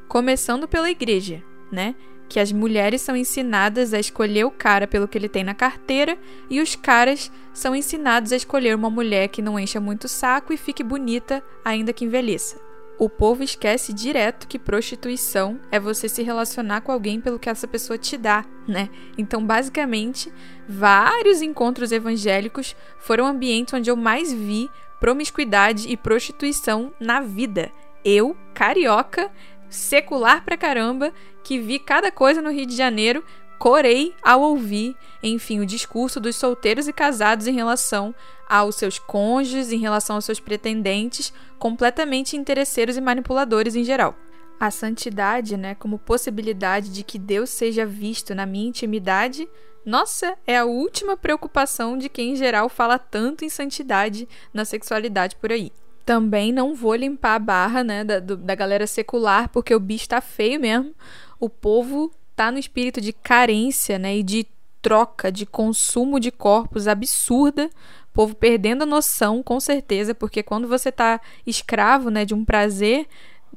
Começando 0.09 0.69
pela 0.69 0.91
igreja, 0.91 1.43
né? 1.71 1.95
Que 2.29 2.41
as 2.41 2.51
mulheres 2.51 3.01
são 3.03 3.17
ensinadas 3.17 3.95
a 3.95 4.01
escolher 4.01 4.45
o 4.45 4.51
cara 4.51 4.87
pelo 4.87 5.07
que 5.07 5.17
ele 5.17 5.29
tem 5.29 5.45
na 5.45 5.55
carteira 5.55 6.19
e 6.51 6.61
os 6.61 6.75
caras 6.75 7.31
são 7.53 7.75
ensinados 7.75 8.33
a 8.33 8.37
escolher 8.37 8.75
uma 8.75 8.91
mulher 8.91 9.29
que 9.29 9.43
não 9.43 9.59
encha 9.59 9.81
muito 9.81 10.09
saco 10.09 10.53
e 10.53 10.57
fique 10.57 10.83
bonita 10.83 11.43
ainda 11.65 11.93
que 11.93 12.05
envelheça. 12.05 12.67
O 12.99 13.11
povo 13.11 13.43
esquece 13.43 13.93
direto 13.93 14.49
que 14.49 14.59
prostituição 14.59 15.61
é 15.71 15.79
você 15.79 16.09
se 16.09 16.23
relacionar 16.23 16.81
com 16.81 16.91
alguém 16.91 17.21
pelo 17.21 17.39
que 17.39 17.51
essa 17.51 17.69
pessoa 17.69 17.99
te 17.99 18.17
dá, 18.17 18.43
né? 18.67 18.89
Então, 19.19 19.45
basicamente, 19.45 20.33
vários 20.67 21.43
encontros 21.43 21.93
evangélicos 21.93 22.75
foram 22.99 23.27
ambientes 23.27 23.75
onde 23.75 23.91
eu 23.91 23.97
mais 23.97 24.33
vi 24.33 24.71
promiscuidade 24.99 25.89
e 25.89 25.97
prostituição 25.97 26.91
na 26.99 27.21
vida. 27.21 27.71
Eu, 28.03 28.35
carioca, 28.55 29.31
secular 29.69 30.45
pra 30.45 30.57
caramba, 30.57 31.13
que 31.43 31.59
vi 31.59 31.79
cada 31.79 32.11
coisa 32.11 32.43
no 32.43 32.51
Rio 32.51 32.67
de 32.67 32.77
Janeiro, 32.77 33.25
corei 33.59 34.15
ao 34.23 34.41
ouvir, 34.43 34.97
enfim, 35.23 35.61
o 35.61 35.67
discurso 35.67 36.21
dos 36.21 36.37
solteiros 36.37 36.89
e 36.89 36.93
casados 36.93 37.47
em 37.47 37.55
relação 37.55 38.15
aos 38.49 38.77
seus 38.77 38.99
cônjuges, 38.99 39.73
em 39.73 39.79
relação 39.79 40.17
aos 40.17 40.25
seus 40.25 40.39
pretendentes, 40.39 41.33
completamente 41.59 42.37
interesseiros 42.37 42.97
e 42.97 43.01
manipuladores 43.01 43.75
em 43.75 43.85
geral. 43.85 44.15
A 44.59 44.71
santidade, 44.71 45.57
né, 45.57 45.75
como 45.75 45.99
possibilidade 45.99 46.91
de 46.91 47.03
que 47.03 47.19
Deus 47.19 47.51
seja 47.51 47.85
visto 47.85 48.35
na 48.35 48.47
minha 48.47 48.69
intimidade, 48.69 49.49
nossa, 49.85 50.37
é 50.47 50.57
a 50.57 50.65
última 50.65 51.17
preocupação 51.17 51.97
de 51.97 52.09
quem 52.09 52.33
em 52.33 52.37
geral 52.37 52.69
fala 52.69 52.99
tanto 52.99 53.45
em 53.45 53.49
santidade 53.49 54.29
na 54.53 54.65
sexualidade 54.65 55.37
por 55.37 55.53
aí. 55.53 55.71
Também 56.07 56.53
não 56.53 56.75
vou 56.75 56.95
limpar 56.95 57.35
a 57.35 57.39
barra, 57.39 57.85
né, 57.85 58.05
da, 58.05 58.21
do, 58.21 58.37
da 58.37 58.55
galera 58.55 58.87
secular, 58.87 59.49
porque 59.51 59.75
o 59.75 59.81
bicho 59.81 60.09
tá 60.09 60.21
feio 60.21 60.61
mesmo. 60.61 60.95
O 61.39 61.51
povo 61.51 62.13
tá 62.35 62.51
no 62.51 62.59
espírito 62.59 63.01
de 63.01 63.13
carência, 63.13 63.99
né, 63.99 64.17
e 64.17 64.23
de 64.23 64.47
troca, 64.81 65.33
de 65.33 65.45
consumo 65.45 66.21
de 66.21 66.31
corpos 66.31 66.87
absurda. 66.87 67.69
O 68.11 68.15
povo 68.15 68.37
perdendo 68.37 68.83
a 68.83 68.87
noção, 68.87 69.43
com 69.43 69.59
certeza, 69.59 70.15
porque 70.15 70.43
quando 70.45 70.69
você 70.69 70.93
tá 70.93 71.21
escravo, 71.45 72.09
né, 72.09 72.25
de 72.25 72.35
um 72.35 72.45
prazer, 72.45 73.09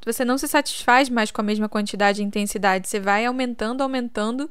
você 0.06 0.26
não 0.26 0.38
se 0.38 0.48
satisfaz 0.48 1.10
mais 1.10 1.30
com 1.30 1.42
a 1.42 1.44
mesma 1.44 1.70
quantidade 1.70 2.22
e 2.22 2.26
intensidade. 2.26 2.88
Você 2.88 3.00
vai 3.00 3.26
aumentando, 3.26 3.82
aumentando 3.82 4.50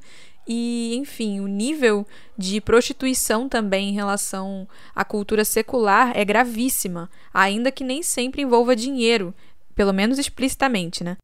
e, 0.49 0.97
enfim, 0.97 1.41
o 1.41 1.47
nível 1.47 2.07
de 2.37 2.59
prostituição 2.61 3.49
também 3.49 3.91
em 3.91 3.93
relação 3.93 4.67
à 4.95 5.05
cultura 5.05 5.45
secular 5.45 6.13
é 6.17 6.25
gravíssima, 6.25 7.11
ainda 7.33 7.71
que 7.71 7.85
nem 7.85 8.03
sempre 8.03 8.41
envolva 8.41 8.75
dinheiro, 8.75 9.35
pelo 9.75 9.93
menos 9.93 10.19
explicitamente, 10.19 11.05
né? 11.05 11.19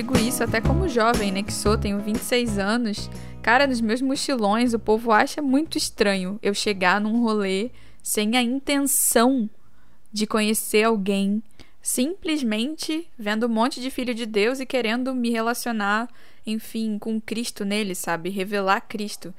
Digo 0.00 0.16
isso 0.16 0.42
até 0.42 0.62
como 0.62 0.88
jovem, 0.88 1.30
né, 1.30 1.42
que 1.42 1.52
sou, 1.52 1.76
tenho 1.76 2.00
26 2.00 2.58
anos. 2.58 3.10
Cara, 3.42 3.66
nos 3.66 3.82
meus 3.82 4.00
mochilões, 4.00 4.72
o 4.72 4.78
povo 4.78 5.12
acha 5.12 5.42
muito 5.42 5.76
estranho 5.76 6.38
eu 6.42 6.54
chegar 6.54 6.98
num 6.98 7.22
rolê 7.22 7.70
sem 8.02 8.34
a 8.34 8.42
intenção 8.42 9.48
de 10.10 10.26
conhecer 10.26 10.84
alguém 10.84 11.42
simplesmente 11.82 13.06
vendo 13.18 13.44
um 13.44 13.50
monte 13.50 13.78
de 13.78 13.90
filho 13.90 14.14
de 14.14 14.24
Deus 14.24 14.58
e 14.58 14.64
querendo 14.64 15.14
me 15.14 15.28
relacionar, 15.28 16.08
enfim, 16.46 16.98
com 16.98 17.20
Cristo 17.20 17.62
nele, 17.62 17.94
sabe? 17.94 18.30
Revelar 18.30 18.80
Cristo. 18.80 19.34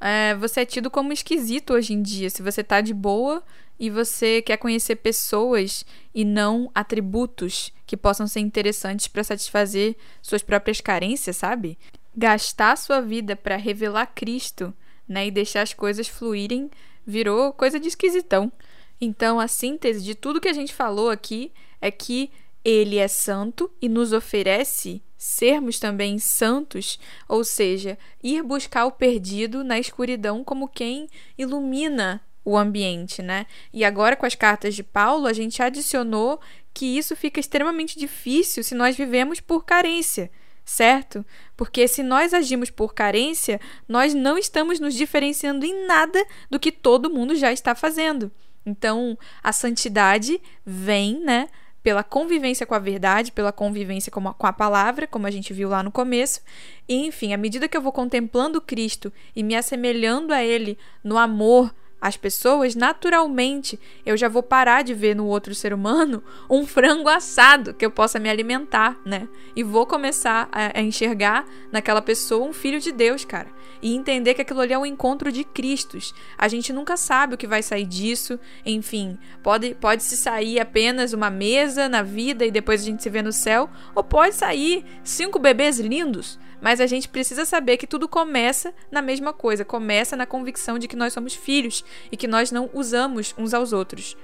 É, 0.00 0.34
você 0.34 0.60
é 0.60 0.66
tido 0.66 0.90
como 0.90 1.12
esquisito 1.12 1.72
hoje 1.72 1.92
em 1.92 2.02
dia. 2.02 2.30
Se 2.30 2.42
você 2.42 2.62
tá 2.62 2.80
de 2.80 2.92
boa 2.92 3.42
e 3.78 3.90
você 3.90 4.42
quer 4.42 4.56
conhecer 4.56 4.96
pessoas 4.96 5.84
e 6.14 6.24
não 6.24 6.70
atributos 6.74 7.72
que 7.86 7.96
possam 7.96 8.26
ser 8.26 8.40
interessantes 8.40 9.06
para 9.06 9.24
satisfazer 9.24 9.96
suas 10.22 10.42
próprias 10.42 10.80
carências, 10.80 11.36
sabe? 11.36 11.78
Gastar 12.16 12.76
sua 12.76 13.00
vida 13.00 13.36
para 13.36 13.56
revelar 13.56 14.06
Cristo, 14.14 14.72
né, 15.08 15.26
e 15.26 15.30
deixar 15.30 15.62
as 15.62 15.72
coisas 15.72 16.08
fluírem 16.08 16.70
virou 17.06 17.52
coisa 17.52 17.78
de 17.78 17.88
esquisitão. 17.88 18.50
Então, 19.00 19.38
a 19.38 19.46
síntese 19.46 20.02
de 20.02 20.14
tudo 20.14 20.40
que 20.40 20.48
a 20.48 20.52
gente 20.52 20.74
falou 20.74 21.10
aqui 21.10 21.52
é 21.80 21.90
que 21.90 22.30
ele 22.64 22.96
é 22.96 23.06
santo 23.06 23.70
e 23.80 23.88
nos 23.88 24.12
oferece 24.12 25.00
sermos 25.26 25.80
também 25.80 26.20
santos, 26.20 27.00
ou 27.28 27.42
seja, 27.42 27.98
ir 28.22 28.42
buscar 28.44 28.86
o 28.86 28.92
perdido 28.92 29.64
na 29.64 29.76
escuridão 29.76 30.44
como 30.44 30.68
quem 30.68 31.08
ilumina 31.36 32.22
o 32.44 32.56
ambiente, 32.56 33.22
né? 33.22 33.44
E 33.72 33.84
agora 33.84 34.14
com 34.14 34.24
as 34.24 34.36
cartas 34.36 34.76
de 34.76 34.84
Paulo, 34.84 35.26
a 35.26 35.32
gente 35.32 35.60
adicionou 35.60 36.40
que 36.72 36.96
isso 36.96 37.16
fica 37.16 37.40
extremamente 37.40 37.98
difícil 37.98 38.62
se 38.62 38.74
nós 38.74 38.96
vivemos 38.96 39.40
por 39.40 39.64
carência, 39.64 40.30
certo? 40.64 41.26
Porque 41.56 41.88
se 41.88 42.04
nós 42.04 42.32
agimos 42.32 42.70
por 42.70 42.94
carência, 42.94 43.60
nós 43.88 44.14
não 44.14 44.38
estamos 44.38 44.78
nos 44.78 44.94
diferenciando 44.94 45.66
em 45.66 45.86
nada 45.86 46.24
do 46.48 46.60
que 46.60 46.70
todo 46.70 47.10
mundo 47.10 47.34
já 47.34 47.52
está 47.52 47.74
fazendo. 47.74 48.30
Então, 48.64 49.18
a 49.42 49.52
santidade 49.52 50.40
vem, 50.64 51.20
né, 51.20 51.48
pela 51.86 52.02
convivência 52.02 52.66
com 52.66 52.74
a 52.74 52.80
verdade, 52.80 53.30
pela 53.30 53.52
convivência 53.52 54.10
com 54.10 54.28
a, 54.28 54.34
com 54.34 54.44
a 54.44 54.52
palavra, 54.52 55.06
como 55.06 55.24
a 55.24 55.30
gente 55.30 55.52
viu 55.52 55.68
lá 55.68 55.84
no 55.84 55.92
começo. 55.92 56.40
E, 56.88 57.06
enfim, 57.06 57.32
à 57.32 57.36
medida 57.36 57.68
que 57.68 57.76
eu 57.76 57.80
vou 57.80 57.92
contemplando 57.92 58.60
Cristo 58.60 59.12
e 59.36 59.42
me 59.44 59.54
assemelhando 59.54 60.34
a 60.34 60.42
Ele 60.42 60.76
no 61.04 61.16
amor, 61.16 61.72
as 62.06 62.16
pessoas, 62.16 62.76
naturalmente 62.76 63.80
eu 64.04 64.16
já 64.16 64.28
vou 64.28 64.42
parar 64.42 64.82
de 64.82 64.94
ver 64.94 65.16
no 65.16 65.26
outro 65.26 65.54
ser 65.56 65.74
humano 65.74 66.22
um 66.48 66.64
frango 66.64 67.08
assado 67.08 67.74
que 67.74 67.84
eu 67.84 67.90
possa 67.90 68.20
me 68.20 68.30
alimentar, 68.30 68.96
né? 69.04 69.28
E 69.56 69.64
vou 69.64 69.84
começar 69.84 70.48
a, 70.52 70.78
a, 70.78 70.82
enxergar 70.82 71.44
naquela 71.72 72.00
pessoa 72.00 72.46
um 72.46 72.52
filho 72.52 72.78
de 72.78 72.92
Deus, 72.92 73.24
cara. 73.24 73.48
E 73.82 73.94
entender 73.94 74.34
que 74.34 74.42
aquilo 74.42 74.60
ali 74.60 74.72
é 74.72 74.78
um 74.78 74.86
encontro 74.86 75.32
de 75.32 75.42
Cristos. 75.42 76.14
A 76.38 76.46
gente 76.46 76.72
nunca 76.72 76.96
sabe 76.96 77.34
o 77.34 77.38
que 77.38 77.46
vai 77.46 77.62
sair 77.62 77.84
disso. 77.84 78.38
Enfim, 78.64 79.18
pode, 79.42 79.74
pode 79.74 80.04
se 80.04 80.16
sair 80.16 80.60
apenas 80.60 81.12
uma 81.12 81.28
mesa 81.28 81.88
na 81.88 82.02
vida 82.02 82.46
e 82.46 82.52
depois 82.52 82.82
a 82.82 82.84
gente 82.84 83.02
se 83.02 83.10
vê 83.10 83.20
no 83.20 83.32
céu, 83.32 83.68
ou 83.94 84.04
pode 84.04 84.34
sair 84.36 84.84
cinco 85.02 85.38
bebês 85.40 85.80
lindos 85.80 86.38
mas 86.60 86.80
a 86.80 86.86
gente 86.86 87.08
precisa 87.08 87.44
saber 87.44 87.76
que 87.76 87.86
tudo 87.86 88.08
começa 88.08 88.72
na 88.90 89.02
mesma 89.02 89.32
coisa, 89.32 89.64
começa 89.64 90.16
na 90.16 90.26
convicção 90.26 90.78
de 90.78 90.88
que 90.88 90.96
nós 90.96 91.12
somos 91.12 91.34
filhos 91.34 91.84
e 92.10 92.16
que 92.16 92.26
nós 92.26 92.50
não 92.50 92.70
usamos 92.72 93.34
uns 93.38 93.54
aos 93.54 93.72
outros. 93.72 94.16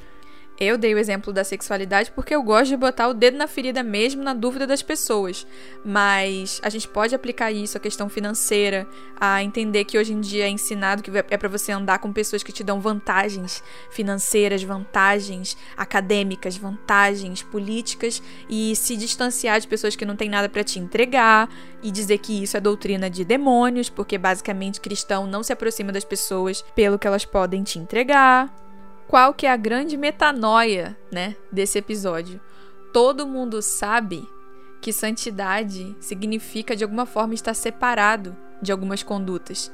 Eu 0.65 0.79
dei 0.79 0.95
o 0.95 0.99
exemplo 0.99 1.33
da 1.33 1.43
sexualidade 1.43 2.13
porque 2.13 2.33
eu 2.33 2.41
gosto 2.41 2.69
de 2.69 2.77
botar 2.77 3.09
o 3.09 3.15
dedo 3.15 3.37
na 3.37 3.49
ferida 3.49 3.83
mesmo 3.83 4.23
na 4.23 4.33
dúvida 4.33 4.65
das 4.65 4.81
pessoas. 4.81 5.45
Mas 5.85 6.61
a 6.63 6.69
gente 6.69 6.87
pode 6.87 7.17
aplicar 7.17 7.51
isso 7.51 7.77
à 7.77 7.81
questão 7.81 8.09
financeira, 8.09 8.87
a 9.21 9.43
entender 9.43 9.85
que 9.85 9.99
hoje 9.99 10.13
em 10.13 10.21
dia 10.21 10.45
é 10.45 10.49
ensinado 10.49 11.03
que 11.03 11.11
é 11.11 11.37
para 11.37 11.49
você 11.49 11.73
andar 11.73 11.99
com 11.99 12.13
pessoas 12.13 12.45
que 12.45 12.53
te 12.53 12.63
dão 12.63 12.81
vantagens 12.81 13.61
financeiras, 13.91 14.63
vantagens 14.63 15.57
acadêmicas, 15.77 16.57
vantagens 16.57 17.43
políticas 17.43 18.23
e 18.49 18.77
se 18.77 18.97
distanciar 18.97 19.59
de 19.59 19.67
pessoas 19.67 19.97
que 19.97 20.05
não 20.05 20.15
têm 20.15 20.29
nada 20.29 20.49
para 20.49 20.63
te 20.63 20.79
entregar 20.79 21.49
e 21.83 21.91
dizer 21.91 22.19
que 22.19 22.41
isso 22.41 22.57
é 22.57 22.61
doutrina 22.61 23.11
de 23.11 23.25
demônios, 23.25 23.91
porque 23.91 24.17
basicamente 24.17 24.81
cristão 24.81 25.27
não 25.27 25.43
se 25.43 25.53
aproxima 25.53 25.91
das 25.91 26.05
pessoas 26.05 26.63
pelo 26.77 27.01
que 27.01 27.07
elas 27.09 27.25
podem 27.25 27.65
te 27.65 27.81
entregar 27.81 28.62
qual 29.13 29.35
que 29.35 29.45
é 29.45 29.53
a 29.53 29.59
grande 29.59 29.95
metanoia, 29.99 30.97
né, 31.13 31.37
desse 31.53 31.77
episódio? 31.77 32.41
Todo 32.95 33.27
mundo 33.27 33.61
sabe 33.61 34.27
que 34.81 34.91
santidade 34.91 35.95
significa 36.01 36.75
de 36.75 36.83
alguma 36.83 37.05
forma 37.05 37.35
estar 37.35 37.53
separado 37.53 38.35
de 38.63 38.73
algumas 38.73 39.03
condutas. 39.03 39.71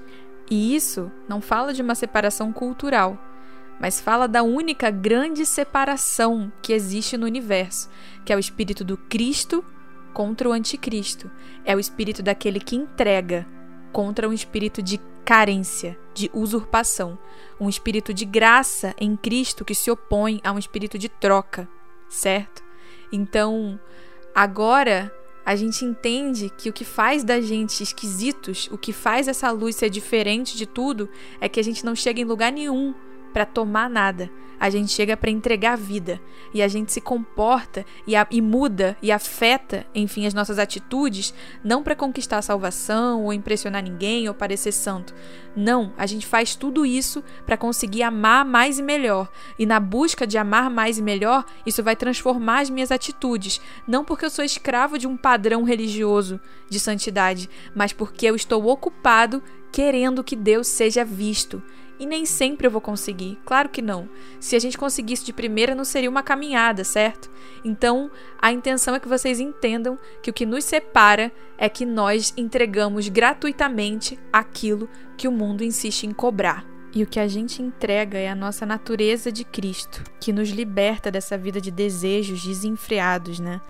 E 0.51 0.75
isso 0.75 1.09
não 1.29 1.41
fala 1.41 1.73
de 1.73 1.81
uma 1.81 1.95
separação 1.95 2.53
cultural, 2.53 3.17
mas 3.79 4.01
fala 4.01 4.27
da 4.27 4.43
única 4.43 4.91
grande 4.91 5.47
separação 5.47 6.53
que 6.61 6.73
existe 6.73 7.17
no 7.17 7.25
universo, 7.25 7.89
que 8.25 8.33
é 8.33 8.37
o 8.37 8.41
espírito 8.41 8.83
do 8.83 8.97
Cristo 8.97 9.65
contra 10.13 10.49
o 10.49 10.53
anticristo. 10.53 11.31
É 11.65 11.77
o 11.77 11.79
espírito 11.79 12.25
daquele 12.25 12.59
que 12.59 12.75
entrega 12.75 13.47
contra 13.93 14.29
um 14.29 14.33
espírito 14.33 14.83
de 14.83 15.01
carência, 15.25 15.99
de 16.15 16.31
usurpação, 16.33 17.19
um 17.61 17.69
espírito 17.69 18.15
de 18.15 18.25
graça 18.25 18.95
em 18.99 19.17
Cristo 19.17 19.65
que 19.65 19.75
se 19.75 19.91
opõe 19.91 20.41
a 20.43 20.53
um 20.53 20.59
espírito 20.59 20.99
de 20.99 21.09
troca, 21.09 21.69
certo? 22.09 22.63
Então, 23.13 23.79
agora 24.35 25.13
a 25.45 25.57
gente 25.57 25.85
entende 25.85 26.51
que 26.51 26.69
o 26.69 26.73
que 26.73 26.85
faz 26.85 27.25
da 27.25 27.41
gente 27.41 27.83
esquisitos, 27.83 28.69
o 28.71 28.77
que 28.77 28.93
faz 28.93 29.29
essa 29.29 29.51
luz 29.51 29.77
ser 29.77 29.89
diferente 29.89 30.57
de 30.57 30.67
tudo, 30.67 31.09
é 31.41 31.49
que 31.49 31.59
a 31.59 31.65
gente 31.65 31.85
não 31.85 31.95
chega 31.95 32.21
em 32.21 32.25
lugar 32.25 32.53
nenhum 32.53 32.95
para 33.33 33.45
tomar 33.45 33.89
nada 33.89 34.31
a 34.61 34.71
gente 34.71 34.93
chega 34.93 35.17
para 35.17 35.31
entregar 35.31 35.75
a 35.75 35.77
vida 35.77 36.21
e 36.53 36.63
a 36.63 36.69
gente 36.69 36.93
se 36.93 37.01
comporta 37.01 37.85
e, 38.07 38.17
a, 38.17 38.27
e 38.31 38.41
muda 38.41 38.97
e 39.01 39.13
afeta, 39.13 39.87
enfim, 39.95 40.27
as 40.27 40.35
nossas 40.35 40.59
atitudes, 40.59 41.33
não 41.63 41.83
para 41.83 41.95
conquistar 41.95 42.39
a 42.39 42.43
salvação 42.43 43.25
ou 43.25 43.33
impressionar 43.33 43.83
ninguém 43.83 44.29
ou 44.29 44.35
parecer 44.35 44.73
santo. 44.73 45.15
Não, 45.55 45.93
a 45.97 46.07
gente 46.07 46.27
faz 46.27 46.55
tudo 46.55 46.85
isso 46.85 47.23
para 47.45 47.57
conseguir 47.57 48.03
amar 48.03 48.45
mais 48.45 48.79
e 48.79 48.83
melhor. 48.83 49.31
E 49.59 49.67
na 49.67 49.79
busca 49.79 50.27
de 50.27 50.39
amar 50.39 50.71
mais 50.71 50.99
e 50.99 51.03
melhor, 51.03 51.45
isso 51.67 51.83
vai 51.83 51.95
transformar 51.95 52.61
as 52.61 52.71
minhas 52.71 52.91
atitudes, 52.91 53.61
não 53.87 54.05
porque 54.05 54.25
eu 54.25 54.31
sou 54.31 54.45
escravo 54.45 54.99
de 54.99 55.07
um 55.07 55.17
padrão 55.17 55.63
religioso 55.63 56.41
de 56.69 56.81
santidade, 56.81 57.49
mas 57.75 57.93
porque 57.93 58.27
eu 58.27 58.35
estou 58.35 58.67
ocupado 58.67 59.43
querendo 59.73 60.25
que 60.25 60.37
Deus 60.37 60.67
seja 60.67 61.05
visto 61.05 61.63
e 61.99 62.07
nem 62.07 62.25
sempre 62.25 62.67
eu 62.67 62.71
vou 62.71 62.81
conseguir. 62.81 63.39
Claro 63.45 63.69
que 63.69 63.83
não. 63.83 64.09
Se 64.39 64.55
a 64.55 64.59
gente 64.59 64.79
conseguisse 64.79 65.25
de 65.25 65.33
primeira, 65.33 65.75
não 65.75 65.85
seria 65.85 66.09
uma 66.09 66.23
caminhada, 66.23 66.85
certo? 66.85 67.29
Então, 67.65 68.11
a 68.41 68.53
intenção 68.53 68.95
é 68.95 69.01
que 69.01 69.09
vocês 69.09 69.41
entendam 69.41 69.99
que 70.23 70.31
o 70.31 70.33
que 70.33 70.47
nos 70.47 70.65
separa 70.65 71.33
é 71.57 71.69
que 71.69 71.85
nós 71.85 72.33
entregamos 72.37 73.09
gratuitamente 73.09 74.19
aquilo 74.33 74.89
que 75.17 75.27
o 75.27 75.33
mundo 75.33 75.65
insiste 75.65 76.05
em 76.05 76.13
cobrar. 76.13 76.65
E 76.95 77.03
o 77.03 77.07
que 77.07 77.21
a 77.21 77.29
gente 77.29 77.61
entrega 77.61 78.17
é 78.17 78.29
a 78.29 78.35
nossa 78.35 78.65
natureza 78.65 79.31
de 79.31 79.45
Cristo, 79.45 80.03
que 80.21 80.33
nos 80.33 80.49
liberta 80.49 81.11
dessa 81.11 81.37
vida 81.37 81.61
de 81.61 81.71
desejos 81.71 82.43
desenfreados, 82.43 83.41
né? 83.41 83.61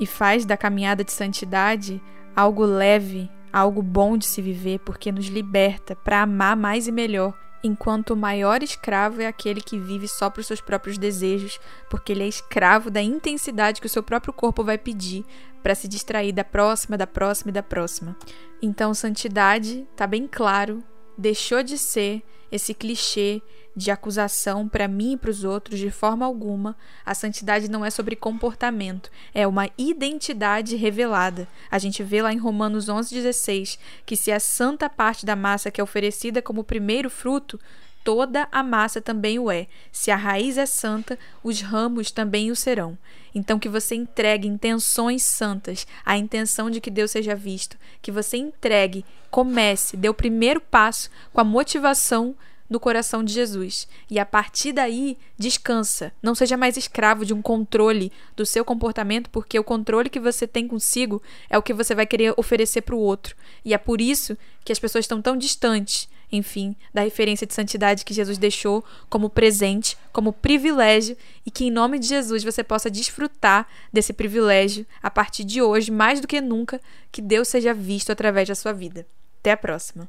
E 0.00 0.06
faz 0.06 0.44
da 0.44 0.56
caminhada 0.56 1.04
de 1.04 1.12
santidade 1.12 2.02
algo 2.34 2.64
leve, 2.64 3.30
algo 3.54 3.80
bom 3.80 4.18
de 4.18 4.26
se 4.26 4.42
viver, 4.42 4.80
porque 4.80 5.12
nos 5.12 5.26
liberta 5.26 5.94
para 5.94 6.22
amar 6.22 6.56
mais 6.56 6.88
e 6.88 6.92
melhor 6.92 7.32
enquanto 7.64 8.10
o 8.10 8.16
maior 8.16 8.62
escravo 8.62 9.22
é 9.22 9.26
aquele 9.26 9.60
que 9.60 9.78
vive 9.78 10.06
só 10.06 10.28
para 10.28 10.40
os 10.40 10.46
seus 10.46 10.60
próprios 10.60 10.98
desejos, 10.98 11.58
porque 11.88 12.12
ele 12.12 12.22
é 12.22 12.28
escravo 12.28 12.90
da 12.90 13.00
intensidade 13.00 13.80
que 13.80 13.86
o 13.86 13.90
seu 13.90 14.02
próprio 14.02 14.34
corpo 14.34 14.62
vai 14.62 14.76
pedir 14.76 15.24
para 15.62 15.74
se 15.74 15.88
distrair 15.88 16.32
da 16.32 16.44
próxima, 16.44 16.98
da 16.98 17.06
próxima 17.06 17.50
e 17.50 17.54
da 17.54 17.62
próxima. 17.62 18.14
Então, 18.60 18.92
santidade, 18.92 19.88
tá 19.96 20.06
bem 20.06 20.28
claro, 20.30 20.84
deixou 21.16 21.62
de 21.62 21.78
ser 21.78 22.22
esse 22.50 22.74
clichê 22.74 23.42
de 23.76 23.90
acusação 23.90 24.68
para 24.68 24.86
mim 24.86 25.12
e 25.12 25.16
para 25.16 25.30
os 25.30 25.42
outros 25.42 25.78
de 25.78 25.90
forma 25.90 26.24
alguma. 26.24 26.76
A 27.04 27.14
santidade 27.14 27.68
não 27.68 27.84
é 27.84 27.90
sobre 27.90 28.14
comportamento, 28.14 29.10
é 29.34 29.46
uma 29.46 29.68
identidade 29.76 30.76
revelada. 30.76 31.48
A 31.70 31.78
gente 31.78 32.02
vê 32.02 32.22
lá 32.22 32.32
em 32.32 32.38
Romanos 32.38 32.88
11:16 32.88 33.78
que 34.06 34.16
se 34.16 34.30
a 34.30 34.38
santa 34.38 34.88
parte 34.88 35.26
da 35.26 35.34
massa 35.34 35.70
que 35.70 35.80
é 35.80 35.84
oferecida 35.84 36.40
como 36.40 36.62
primeiro 36.62 37.10
fruto, 37.10 37.58
toda 38.04 38.46
a 38.52 38.62
massa 38.62 39.00
também 39.00 39.38
o 39.38 39.50
é. 39.50 39.66
Se 39.90 40.10
a 40.10 40.16
raiz 40.16 40.58
é 40.58 40.66
santa, 40.66 41.18
os 41.42 41.62
ramos 41.62 42.12
também 42.12 42.50
o 42.50 42.56
serão. 42.56 42.96
Então, 43.34 43.58
que 43.58 43.68
você 43.68 43.96
entregue 43.96 44.46
intenções 44.46 45.24
santas, 45.24 45.86
a 46.04 46.16
intenção 46.16 46.70
de 46.70 46.80
que 46.80 46.90
Deus 46.90 47.10
seja 47.10 47.34
visto, 47.34 47.76
que 48.00 48.12
você 48.12 48.36
entregue, 48.36 49.04
comece, 49.30 49.96
dê 49.96 50.08
o 50.08 50.14
primeiro 50.14 50.60
passo 50.60 51.10
com 51.32 51.40
a 51.40 51.44
motivação 51.44 52.36
no 52.68 52.78
coração 52.78 53.24
de 53.24 53.32
Jesus. 53.32 53.88
E 54.10 54.18
a 54.18 54.26
partir 54.26 54.72
daí, 54.72 55.18
descansa. 55.38 56.12
Não 56.22 56.34
seja 56.34 56.56
mais 56.56 56.76
escravo 56.76 57.24
de 57.24 57.34
um 57.34 57.42
controle 57.42 58.12
do 58.36 58.46
seu 58.46 58.64
comportamento, 58.64 59.28
porque 59.30 59.58
o 59.58 59.64
controle 59.64 60.08
que 60.08 60.20
você 60.20 60.46
tem 60.46 60.68
consigo 60.68 61.22
é 61.50 61.58
o 61.58 61.62
que 61.62 61.74
você 61.74 61.94
vai 61.94 62.06
querer 62.06 62.34
oferecer 62.36 62.82
para 62.82 62.94
o 62.94 63.00
outro. 63.00 63.34
E 63.64 63.74
é 63.74 63.78
por 63.78 64.00
isso 64.00 64.36
que 64.64 64.72
as 64.72 64.78
pessoas 64.78 65.04
estão 65.04 65.20
tão 65.20 65.36
distantes 65.36 66.08
enfim, 66.36 66.76
da 66.92 67.02
referência 67.02 67.46
de 67.46 67.54
santidade 67.54 68.04
que 68.04 68.14
Jesus 68.14 68.38
deixou 68.38 68.84
como 69.08 69.30
presente, 69.30 69.96
como 70.12 70.32
privilégio 70.32 71.16
e 71.44 71.50
que 71.50 71.64
em 71.64 71.70
nome 71.70 71.98
de 71.98 72.06
Jesus 72.06 72.42
você 72.44 72.62
possa 72.62 72.90
desfrutar 72.90 73.66
desse 73.92 74.12
privilégio 74.12 74.86
a 75.02 75.10
partir 75.10 75.44
de 75.44 75.62
hoje, 75.62 75.90
mais 75.90 76.20
do 76.20 76.26
que 76.26 76.40
nunca, 76.40 76.80
que 77.10 77.22
Deus 77.22 77.48
seja 77.48 77.72
visto 77.72 78.10
através 78.10 78.48
da 78.48 78.54
sua 78.54 78.72
vida. 78.72 79.06
Até 79.40 79.52
a 79.52 79.56
próxima. 79.56 80.08